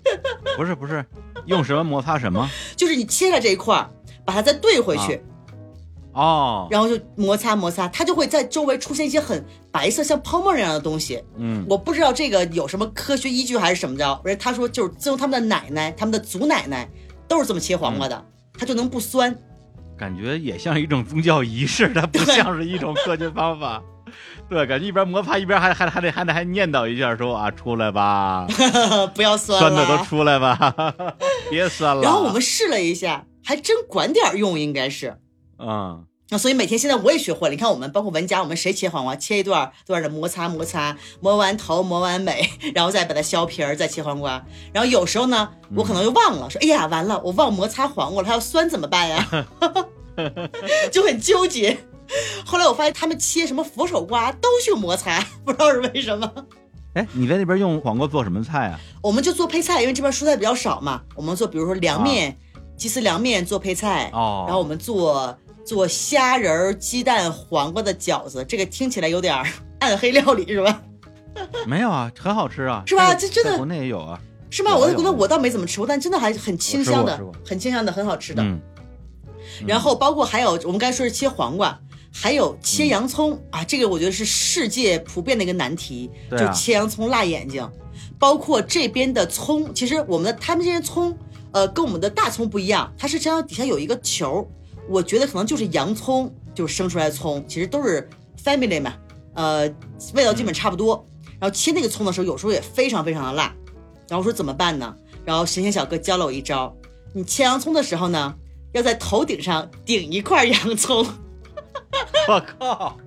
[0.58, 1.02] 不是不是，
[1.46, 2.50] 用什么摩擦什么？
[2.76, 3.90] 就是你切下这一块儿，
[4.26, 5.22] 把它再兑回去，
[6.12, 11.22] 哦，然后就摩擦摩擦，它就会在周围出现一些很白色像泡沫一样的东西。
[11.38, 16.88] 嗯，我不知道这个有什么科学依据还是什么着，而且他说就是自从他们的奶奶、他们的祖奶奶
[17.28, 18.26] 都是这么切黄瓜的，
[18.58, 19.34] 它就能不酸。
[19.96, 23.82] 感觉也像一种宗教仪式，它不像是一种科学方法。
[24.48, 28.46] 对，感觉一边摩擦一边还还还得还得还念叨一下说啊，出来吧，
[29.14, 29.74] 不要酸酸。
[29.74, 30.74] 的都出来吧，
[31.50, 32.02] 别酸了。
[32.02, 35.18] 然后我们试了一下，还真管点儿用，应该是。
[35.60, 37.54] 嗯，那所以每天现在我也学会了。
[37.54, 44.44] 你看我们包括文佳，我们谁切黄瓜，切一段儿段儿的摩擦摩擦，磨完头磨完尾，然后再把它削皮儿，再切黄瓜。
[44.72, 49.46] 然后有时候呢，我可能又忘了，说哎呀完了，我忘摩擦黄瓜了，它要酸怎么办呀？
[50.90, 51.78] 就很纠结。
[52.44, 56.28] 后来我发现他们切什么佛手瓜都去摩擦，不知道是为什么。
[56.94, 58.80] 哎，你在那边用黄瓜做什么菜啊？
[59.02, 61.02] 我们就做配菜，因为这边蔬菜比较少嘛。
[61.14, 62.34] 我们做比如说凉面、
[62.76, 69.34] 鸡丝凉面做配菜，哦然后我们做做虾仁儿、鸡蛋、黄瓜的饺子，这个听起来有点
[69.80, 70.82] 暗黑料理是吧？
[71.66, 74.20] 没有啊，很好吃啊，是吧这这真的国内也有啊。
[74.48, 74.74] 是吗？
[74.76, 78.42] 我在国内我倒没怎么吃过，但真的还很清香的很清香的，很好吃的。
[78.42, 78.60] 嗯，
[79.66, 81.78] 然后包括还有我们刚才说是切黄瓜，
[82.12, 87.68] 还有切洋葱、啊，这个我觉得是世界普遍的一个难题，啊就切洋葱辣眼睛。
[88.18, 91.14] 包括这边的葱，其实我们的他们这些葱，
[91.56, 94.46] 呃，跟我们的大葱不一样，它是这样底下有一个球，
[94.90, 98.06] 我觉得可能就是洋葱，就是生出来的葱，其实都是
[98.44, 98.92] family 嘛，
[99.32, 99.66] 呃，
[100.12, 101.02] 味道基本差不多。
[101.40, 103.44] 然后切那个葱的时候，有时候也非常非常的辣。
[104.06, 104.94] 然后我说怎么办呢？
[105.24, 106.76] 然后神仙小哥教了我一招，
[107.14, 108.34] 你切洋葱的时候呢，
[108.72, 111.06] 要在头顶上顶一块洋葱。
[112.28, 112.98] 我靠，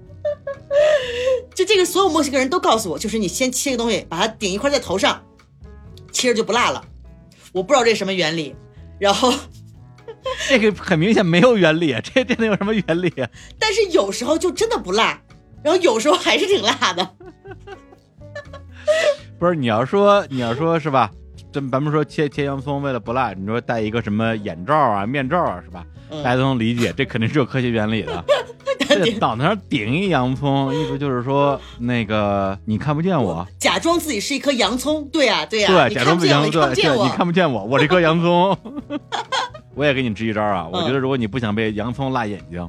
[1.54, 5.24] 就这个，所有墨西哥人都告诉我，就是你先切个东西，把它顶一块在头上，
[6.12, 6.84] 切着就不辣了。
[7.52, 8.56] 我不知道这什么原理，
[9.00, 9.34] 然后
[10.48, 13.30] 这个很明显没有原理，这这能有什么原理啊？
[13.58, 15.20] 但是有时候就真的不辣，
[15.64, 17.10] 然后有时候还是挺辣的。
[19.40, 21.12] 不是，你要说你要说是吧？
[21.52, 25.86] 咱咱们说切切洋葱为了不辣，你说戴一个什么眼罩啊、面罩啊，是吧？
[26.12, 28.26] 嗯大家都能理解，这肯定是有科学原理的。
[29.06, 38.58] 这脑袋上顶一洋葱，意思就是说那个你看不见我，假装自己是一颗洋葱，对呀、对呀、对，你假看不见我，装自己洋葱，对，你看不见我，我，我这颗洋葱。
[39.76, 40.68] 我也给你支一招啊！
[40.70, 42.68] 我嗯觉得如果你不想被洋葱辣眼睛，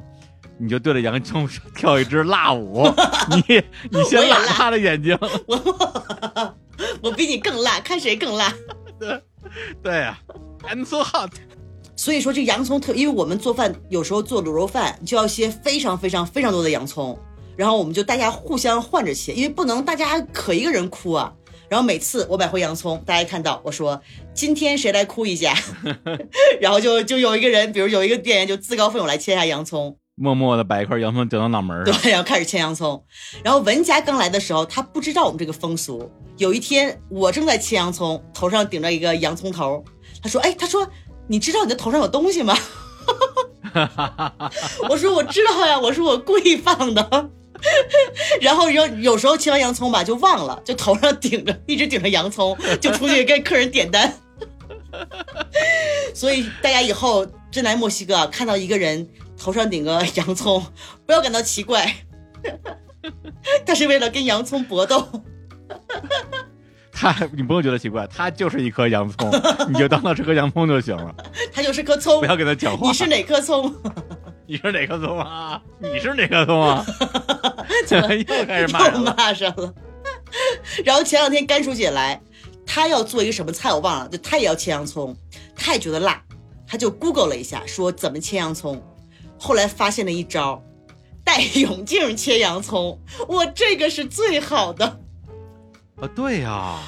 [0.57, 2.87] 你就对着洋葱跳一支辣舞，
[3.47, 5.17] 你你先辣他的眼睛。
[7.01, 8.53] 我比你更辣，看谁更辣。
[9.83, 10.17] 对呀、
[10.63, 11.31] I'm so hot。
[12.01, 17.15] 所以说这洋葱特，因为我们做饭有时候做卤肉饭就要切非常非常非常多的洋葱，
[17.55, 21.31] 然后我们就大家互相换着切，因为不能大家可一个人哭啊。
[21.69, 24.01] 然后每次我买回洋葱，大家看到我说
[24.33, 25.55] 今天谁来哭一下，
[26.59, 31.95] 然后就就有一个人，比如有一个店员就自告奋勇来切一下洋葱，默默的把一块洋葱顶到脑门上。
[32.01, 33.05] 对，然后开始切洋葱。
[33.43, 36.11] 然后文佳刚来的时候，他不知道我们这个风俗。
[36.37, 39.83] 有一天我正在切洋葱，头上顶着一个洋葱头，
[40.23, 40.87] 他说：“哎，他说
[41.27, 42.57] 你知道你的头上有东西吗？”
[44.89, 47.29] 我说：“我知道呀，我说我故意放的。”
[48.41, 54.13] 然后有有时候切完洋葱吧，就忘了，就头上顶着一直顶着洋葱，就出去跟客人点单。
[56.13, 59.07] 所以大家以后真来墨西哥啊，看到一个人
[59.37, 60.65] 头上顶个洋葱，
[61.05, 61.95] 不要感到奇怪，
[63.65, 65.07] 他是为了跟洋葱搏斗。
[67.01, 69.31] 他 你不用觉得奇怪，他就是一颗洋葱，
[69.67, 71.15] 你就当他是颗洋葱就行了，
[71.51, 72.87] 他就是颗葱不，要跟他讲话。
[72.87, 73.73] 你是哪颗葱？
[74.45, 75.59] 你是哪颗葱啊？
[75.79, 76.85] 你是哪颗葱啊？
[77.89, 79.15] 又开始骂又人了。
[79.17, 79.73] 骂上了。
[80.85, 82.21] 然后前两天甘叔姐来，
[82.67, 85.15] 她要做一个什么菜我忘了，就她也要切洋葱，
[85.55, 86.21] 她也觉得辣，
[86.67, 88.79] 她就 Google 了一下，说怎么切洋葱，
[89.39, 90.61] 后来发现了一招，
[91.23, 94.99] 戴泳镜切洋葱，我这个是最好的。
[96.01, 96.79] 啊，对呀、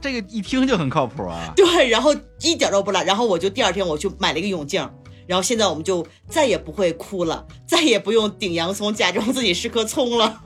[0.00, 1.52] 这个一听就很靠谱啊。
[1.54, 4.80] 对，然后一点都不辣，然后我就第二天我去买了一个泳镜，
[5.26, 10.40] 然后现在我们就再也不会哭了，再也不用顶洋葱假装自己是颗葱了。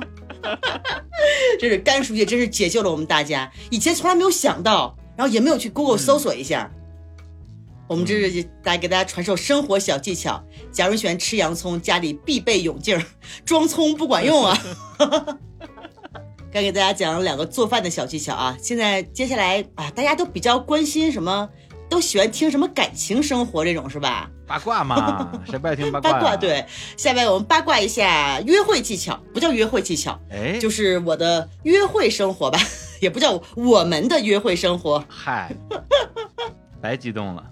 [1.61, 6.69] 这是甘书记真是解救了我们大家，以前从来没有想到，然后也没有去 Google 搜索一下。
[7.87, 10.43] 我们这是来给大家传授生活小技巧，
[10.73, 13.01] 假如你喜欢吃洋葱，家里必备泳镜，
[13.45, 14.59] 装葱不管用啊。
[16.53, 18.57] 该给大家讲两个做饭的小技巧啊！
[18.61, 21.49] 现在接下来啊，大家都比较关心什么，
[21.89, 24.29] 都喜欢听什么感情生活这种是吧？
[24.49, 26.37] 八卦嘛， 谁不爱听八卦、八卦。
[26.37, 26.65] 对，
[26.97, 32.59] 下面我们八卦一下约会技巧，不叫约会技巧，哎，就是我的约会生活吧，
[33.01, 35.05] 也不叫我们的约会生活。
[35.09, 35.55] 嗨，
[36.83, 37.45] 白激动了。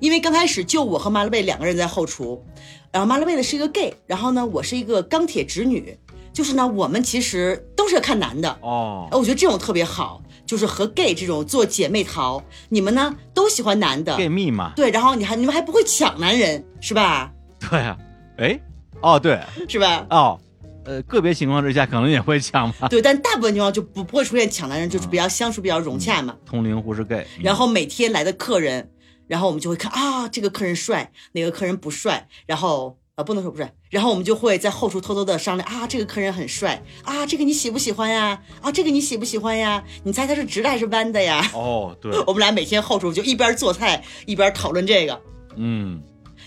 [0.00, 2.42] 因为刚开始就我和马勒贝两个人在后厨，
[2.90, 5.94] 然后马勒贝呢是一个 gay，然后呢我是一个钢铁直女，
[6.32, 17.32] 就是呢我们其实都是看男的哦，我觉得这种特别好，就是和 gay 这种做姐妹淘，你们呢都喜欢男的，gay 蜜嘛，对，然后你还你们还不会抢男人是吧？
[17.58, 17.96] 对啊，
[18.36, 18.60] 哎，
[19.00, 20.06] 哦对， 是吧？
[20.10, 20.38] 哦，
[20.84, 26.36] 呃，个别情况之下可能也会抢吧，对，但大部分情况就不不会出现抢男人，就是比较相处比较融洽嘛。
[26.44, 28.90] 通灵湖是 gay，然后每天来的客人。
[29.26, 32.26] 然后我们就会看啊，这个客人帅，哪个客人不帅？
[32.46, 33.70] 然后呃，不能说不帅。
[33.90, 38.42] 然后我们就会在后厨偷偷的商量啊，这个客人很帅啊，这个你喜不喜欢呀？
[38.62, 39.84] 啊，这个你喜不喜欢呀？
[40.04, 41.50] 你猜他是直的还是弯的呀？
[41.52, 45.20] 哦，对， 我们俩每天后厨就一边做菜一边讨论这个。
[45.56, 46.02] 嗯，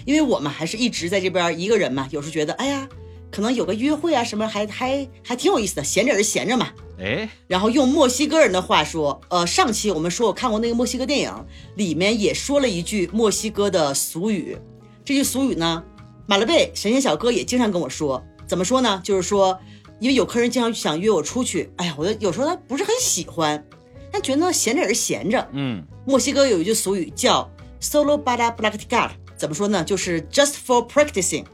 [0.06, 2.90] 因为我们还是一直在这边一个人嘛，有时觉得哎呀。
[3.36, 6.70] 可能有个约会啊，什么还还还挺有意思的，闲着也是闲着嘛。
[7.00, 11.34] 哎，然后用墨西哥人的话说，呃，上期我们说我看过那个墨西哥电影，
[11.76, 14.56] 里面也说了一句墨西哥的俗语。
[15.04, 15.84] 这句俗语呢，
[16.26, 19.02] 马勒贝神仙小哥也经常跟我说，怎么说呢？
[19.04, 19.60] 就是说，
[20.00, 23.66] 因为有客人经常想约我出去，哎呀，我有时候他不是很喜欢，
[24.12, 25.48] 他觉得闲着也是闲着。
[25.52, 27.50] 嗯，墨西哥有一句俗语叫
[27.82, 29.84] “solo para practicar”，怎么说呢？
[29.84, 31.46] 就是 “just for practicing”。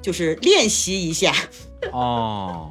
[0.00, 1.34] 就是练习一下
[1.92, 2.70] 哦，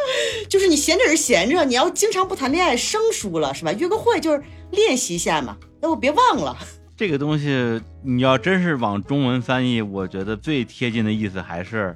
[0.46, 3.72] 就是你闲着是闲着，你要经常不谈恋爱生疏了是吧？
[3.72, 6.54] 约个会就是练习一下嘛，要不别忘了。
[6.96, 11.94] 这个东西你要真是往中文翻译，我觉得最贴近的意思还是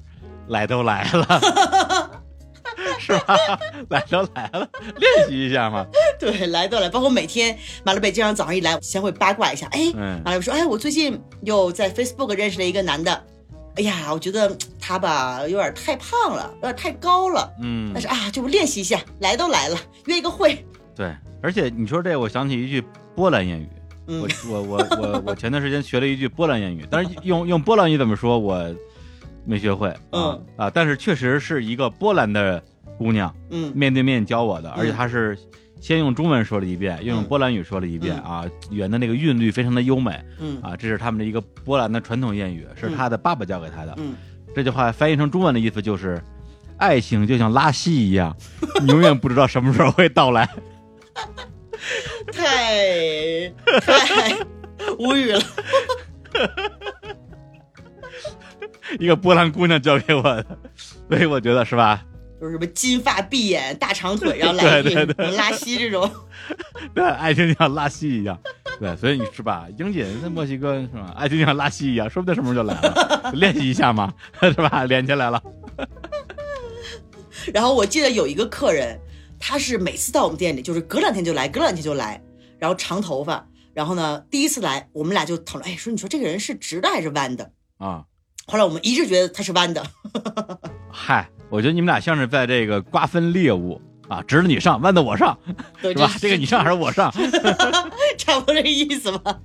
[0.48, 2.20] 来都来了，
[3.00, 3.34] 是吧？
[3.88, 5.86] 来都来了，练习一下嘛。
[6.20, 9.66] 对，来都来，包括每天马勒贝经常早上一来，先会八卦一下。
[9.68, 9.90] 哎，
[10.22, 13.24] 马勒贝说，哎，我最近又在 Facebook 认识了一个男的。
[13.76, 17.50] 哎呀，我觉得他吧有点太胖了，有点太高了。
[17.62, 20.62] 嗯，但是啊，就练习一下，来都来了，约一个会。
[20.94, 22.84] 对，而且你说这，我想起一句
[23.16, 23.66] 波兰谚语。
[24.10, 28.74] 我我我我我前段时间学了一句波兰谚语，但是用用波兰语怎么说，我
[29.44, 29.94] 没学会。
[30.12, 32.62] 嗯啊，但是确实是一个波兰的
[32.98, 35.38] 姑娘，嗯，面对面教我的，而且她是。
[35.82, 43.94] 先用中文说了一遍，又用波兰语说了一遍啊，语言的那个韵律非常的优美，嗯啊，这是他们的一个波兰的传统谚语，是他的爸爸教给他的。
[43.96, 44.14] 嗯，
[44.54, 46.22] 这句话翻译成中文的意思就是，
[46.76, 48.36] 爱情就像拉稀一样，
[48.88, 50.46] 永远不知道什么时候会到来。
[52.32, 53.48] 太
[53.80, 54.36] 太
[54.98, 55.40] 无语了，
[58.98, 60.44] 一个波兰姑娘教给我的，
[61.08, 62.04] 所以我觉得是吧？
[62.40, 66.10] 就是什么金发碧眼大长腿，然后来一个拉稀这种，
[66.94, 68.38] 对，爱情像拉稀一样，
[68.80, 69.66] 对，所以你是吧？
[69.78, 71.12] 英姐在墨西哥是吧？
[71.16, 74.10] 爱情像拉稀一样，说不定什么时候就来了，练习一下嘛，
[74.40, 74.84] 是吧？
[74.84, 75.42] 连起来了。
[77.52, 78.98] 然后我记得有一个客人，
[79.40, 82.22] 他是每次到我们店里，就是隔两天就来，隔两天就来，
[82.58, 88.04] 然后长头发，然后呢，第一次来，我们俩就讨论，哎，说你说这个人是直的还是弯的啊？
[88.46, 89.84] 后来我们一致觉得他是弯的。
[90.92, 91.28] 嗨。
[91.50, 95.36] 我觉得你们俩像是在这个瓜分猎物啊，直的你上，弯的我上，
[95.82, 96.08] 是吧？
[96.20, 97.10] 这个你上还是我上？
[98.16, 99.40] 差不多这个意思吧。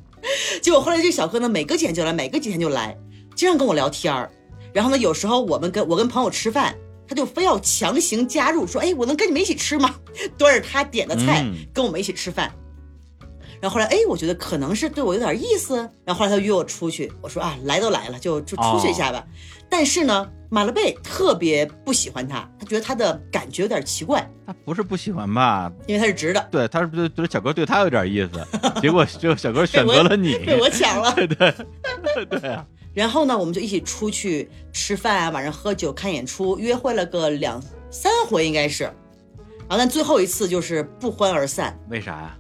[0.62, 2.96] 结果后来这小哥呢，每隔几天就来，每隔几天就来，
[3.34, 4.32] 经常跟我聊天儿。
[4.72, 6.76] 然后呢，有时候我们跟我跟朋友吃饭，
[7.08, 9.96] 他就非要强行加入，说：“哎，我能跟你们一起吃吗？”
[10.38, 12.52] 端着他点的菜跟我们一起吃饭。
[13.62, 15.78] 然后后来，哎，我觉得可能是对我有点意思。
[16.04, 19.26] 然后后来他约我出去，我说：“啊，来都来了，就就出去一下吧。”
[19.70, 24.30] 但是呢，马勒贝特别不喜欢他，他觉得他的感觉有点奇怪。
[24.46, 25.72] 他不是不喜欢吧？
[25.88, 26.48] 因为他是直的。
[26.52, 28.46] 对，他是觉得小哥对他有点意思，
[28.82, 31.12] 结果就小哥选择了你，被我抢了。
[31.16, 31.28] 对
[32.26, 32.66] 对啊。
[32.96, 38.86] 然后呢，我们就一起出去吃饭啊，晚上喝酒、看演出，约会了个两三回应该是。
[38.86, 41.78] 然后但最后一次就是不欢而散。
[41.90, 42.38] 为啥呀？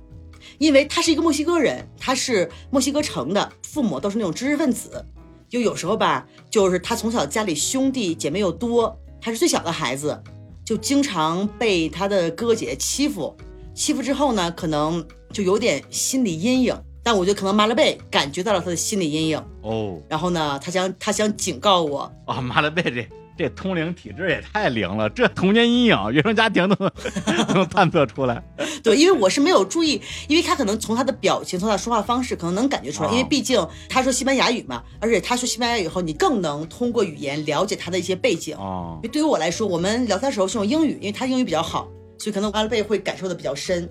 [0.57, 5.05] 因为他是一个墨西哥人，他是墨西哥城的，父母都是那种知识分子。
[5.49, 10.21] 就有时候吧，就是他从小家里兄弟姐妹又多，他是最小的孩子，
[10.63, 13.35] 就经常被他的哥哥姐姐欺负。
[13.73, 16.73] 欺负之后呢，可能就有点心理阴影。
[17.05, 20.01] 但我觉得可能马勒贝感觉到了他的心理阴影哦。
[20.09, 26.91] 然后呢，他想他想警告我啊，马勒贝这这通灵体质也太灵了，这童年阴影原生家庭都能
[27.45, 28.41] 都能探测出来。
[28.81, 33.11] 对，因为我是没有注意，因为他可能从他的表情，从他说话方式，可能能感觉出来。
[33.11, 38.57] 因为毕竟他说西班牙语嘛，而且他说西班牙语以后，你更能通过语言了解他的一些背景。
[38.57, 41.87] 哦，因为对于我来说，我们聊天时候是用英语，因为他英语比较好，
[42.17, 43.87] 所以可能阿拉贝会感受的比较深。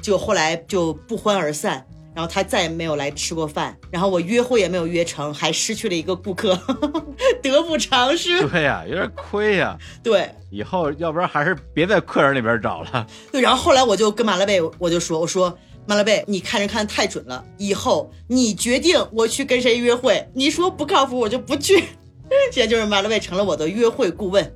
[0.00, 1.84] 就后来就不欢而散。
[2.14, 6.58] 然后他再也没有来吃过饭，然后我约会也没有约成，还失去了一个顾客，
[7.42, 8.46] 得不偿失。
[8.48, 13.06] 对呀、有点亏呀、对以后要不然还是别在客人那边找了。
[13.32, 21.84] 对，然后后来我就跟马拉贝我就说，我说马拉贝，你看人看的太准了，以后你决定我去跟谁约会，你说不靠谱我就不去。
[22.50, 24.54] 现在就是马拉贝成了我的约会顾问，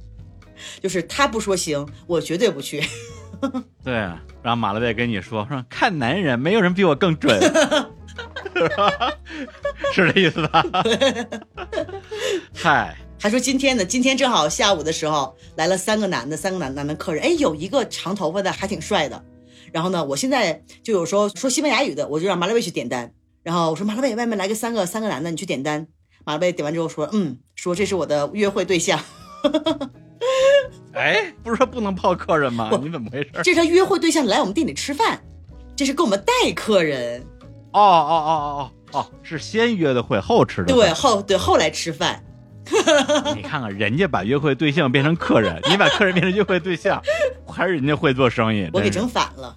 [0.82, 2.82] 就是他不说行，我绝对不去。
[3.84, 7.40] 对，然后马勒贝跟你说说，看男人没有人比我更准，
[8.54, 9.12] 是吧？
[9.92, 10.64] 是这意思吧？
[12.54, 19.24] 嗨，还说今天呢，今天正好下午的时候来了三个男的，三个男男的客人，哎，有一个长头发的还挺帅的。
[19.72, 23.12] 然后呢，我现在就有时候说西班牙语的，我就让马勒贝去点单。
[23.42, 25.86] 然后我说马勒贝，外面来个三个三个男的，你去点单。
[26.24, 28.98] 马勒贝点完之后说，嗯，说这是我的约会对象，
[30.94, 32.70] 哎，不是说不能泡客人吗？
[32.82, 33.30] 你怎么回事？
[33.44, 35.22] 这是他约会对象来我们店里吃饭，
[35.76, 37.20] 这是给我们带客人，
[37.72, 40.72] 哦哦哦哦哦哦，是先约的会后吃的。
[40.72, 42.22] 对后对后来吃饭。
[43.36, 47.00] 你看看人家把约会对象变成客人， 你把客人变成约会对象，
[47.46, 48.68] 还是人家会做生意。
[48.72, 49.56] 我给整反了。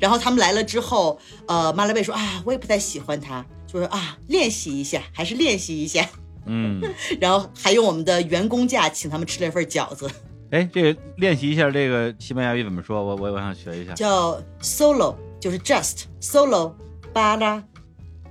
[0.00, 6.04] 然后他们来了之后，呃，马拉贝说啊，我也不太喜欢他，就说啊，练习一下，还是练习一下。
[6.50, 6.82] 嗯，
[7.20, 10.10] 然后还用我们的员工价请他们吃了一份饺子，
[10.50, 13.04] 哎，这个练习一下这个西班牙语怎么说？
[13.04, 13.92] 我我我想学一下。
[13.94, 16.72] 叫 solo，就是 just solo
[17.14, 17.62] para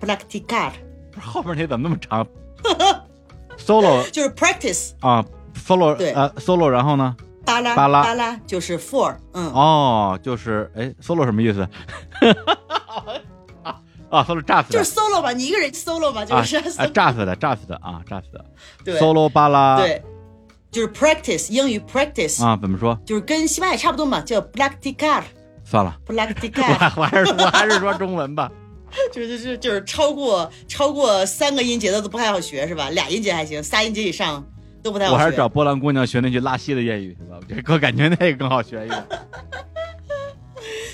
[0.02, 0.72] practicar，
[1.12, 2.28] 不是后面那怎么那么长？
[3.58, 7.16] solo 就是 practice 啊，solo 对呃 solo，然后呢？
[7.46, 11.68] 巴拉巴拉巴拉就是 for，嗯，哦，就是哎，solo 什么意思？
[14.10, 18.46] 啊啊，solo 炸死的就是 solo 吧，你一个人 solo 吧，就啊是、啊，炸死的，炸死的啊，炸死的。
[18.84, 20.02] 对 solo 巴拉对，
[20.72, 23.00] 就是 practice 英语 practice，、啊，怎么说？
[23.06, 25.22] 就是跟西班牙差不多嘛，叫 practicar
[25.64, 26.96] 算了，practicar。
[26.96, 28.52] 我我还是我还是说中文吧。
[29.14, 32.90] 就是就是就是超过超过三个音节的都不太好学是吧？
[32.90, 34.44] 俩音节还行，仨音节以上
[34.82, 35.14] 都不太好学。
[35.16, 39.04] 我还是找波兰姑娘学那句拉稀的谚语去吧，我觉得我感觉那个更好学一点。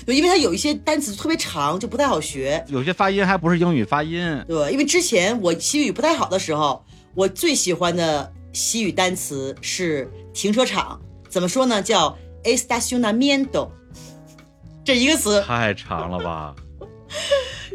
[0.04, 2.64] 对，因为它有一些单词特别长，就不太好学。
[2.68, 4.44] 有些发音还不是英语发音。
[4.46, 6.84] 对，因为之前我西语不太好的时候，
[7.14, 11.80] 我最喜欢的西语单词是停车场，怎么说呢？
[11.80, 13.68] 叫 estacionamiento，
[14.84, 15.42] 这一个词。
[15.42, 16.54] 太长了吧？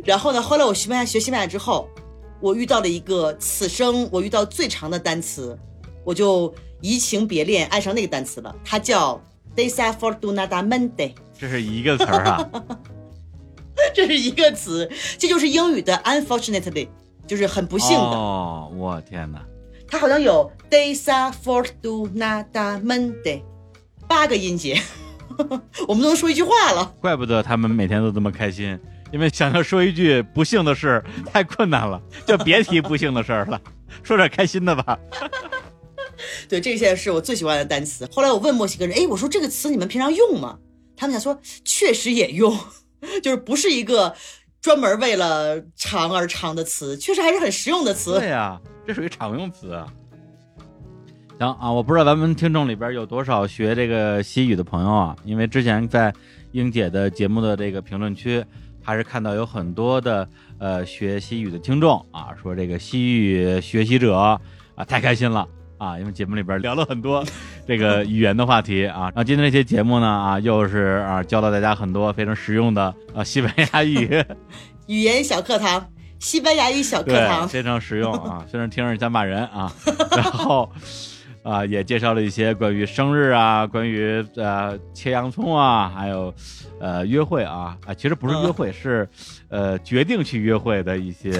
[0.03, 1.87] 然后呢，后来我西班牙学西班牙之后，
[2.39, 5.57] 我遇到了一个此生我遇到最长的单词，
[6.03, 8.55] 我就移情别恋，爱上那个单词了。
[8.63, 9.21] 它叫
[9.55, 12.47] desafortunadamente，这是一个词儿啊。
[13.95, 14.87] 这是一个词，
[15.17, 16.87] 这就是英语的 unfortunately，
[17.25, 18.03] 就是很不幸的。
[18.03, 19.41] 哦，我天哪！
[19.87, 23.41] 它好像有 desafortunadamente
[24.07, 24.79] 八个音节，
[25.87, 26.93] 我们都能说一句话了。
[27.01, 28.79] 怪不得他们每天都这么开心，
[29.11, 33.59] 因为想要说一句不幸的事太困难了， 就别提不幸的事儿了，
[34.03, 34.99] 说点开心的吧。
[36.47, 38.07] 对，这些是我最喜欢的单词。
[38.13, 40.59] 后来我问墨西哥人，哎，我说这个词你们平常用吗？
[41.01, 41.35] 他们想说
[41.65, 42.55] 确实也用，
[43.23, 44.15] 就是不是一个
[44.61, 48.19] 专门为了长而长的词，确实还是很实用的词。
[48.19, 49.91] 对呀、这属于常用词啊。
[51.39, 56.13] 行啊，我不知道咱们听众里边有多少学这个西语的朋友啊，因为之前在
[56.51, 58.45] 英姐的节目的这个评论区，
[58.83, 60.29] 还是看到有很多的
[60.59, 64.39] 呃学西语的听众啊，说这个西语学习者啊
[64.87, 65.47] 太开心了。
[65.81, 67.25] 啊，因为节目里边聊了很多
[67.65, 74.23] 这个语言的话题啊，然后今天这期节目呢啊，又是啊教了大家很多非常实用的啊西班牙语，
[74.85, 75.83] 语言小课堂，
[76.19, 77.47] 西班牙语小课，堂。
[77.47, 79.73] 非常实用啊， 虽然听着像骂人啊，
[80.11, 80.69] 然后
[81.41, 86.31] 啊也介绍了一些关于生日啊，关于呃切洋葱啊，还有
[86.79, 87.75] 呃约会啊。
[87.87, 89.09] 啊，其实不是约会，是
[89.49, 91.31] 呃决定去约会的一些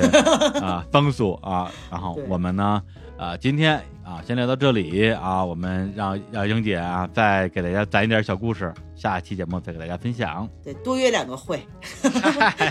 [0.60, 2.82] 啊风俗啊，然后我们呢
[3.22, 11.64] 啊今天啊先聊到这里啊，我们让让英姐啊再给大家攒一点小故事，下一期节目再给大家分享，对，多约两个会，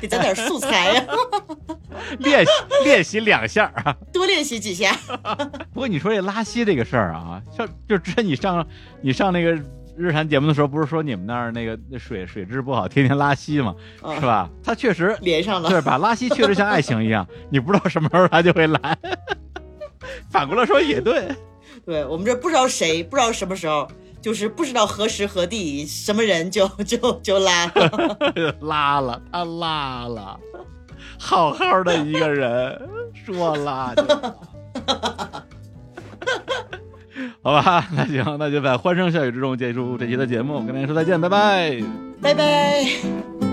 [0.01, 1.05] 得攒点素材呀、
[2.19, 2.51] 练习
[2.83, 3.97] 练习两下啊。
[4.13, 4.93] 多练习几下。
[5.73, 8.67] 不过你说这拉稀这个事儿啊，像就之前你上
[9.01, 9.57] 你上那个
[9.97, 13.73] 日坛节目的时候，不是说你们那儿那个那水水质不好，天天拉稀嘛，
[14.03, 14.51] 啊是吧？
[14.65, 15.69] 它确实连上了。
[15.71, 15.97] 对吧？
[15.97, 18.99] 拉稀确实像爱情一样，你不知道什么时候它就会来。
[20.31, 21.29] 反过来说也对，
[21.85, 23.87] 对我们这不知道谁，不知道什么时候，
[24.21, 28.55] 就是不知道何时何地，什么人就就就拉了。
[28.61, 30.39] 拉了，他拉了，
[31.19, 32.81] 好好的一个人
[33.25, 34.35] 说拉就拉。
[37.43, 41.83] 好吧，那行，那就在欢声笑语之中结束这期的节目，跟大家说再见，拜拜。
[42.23, 43.50] 拜拜。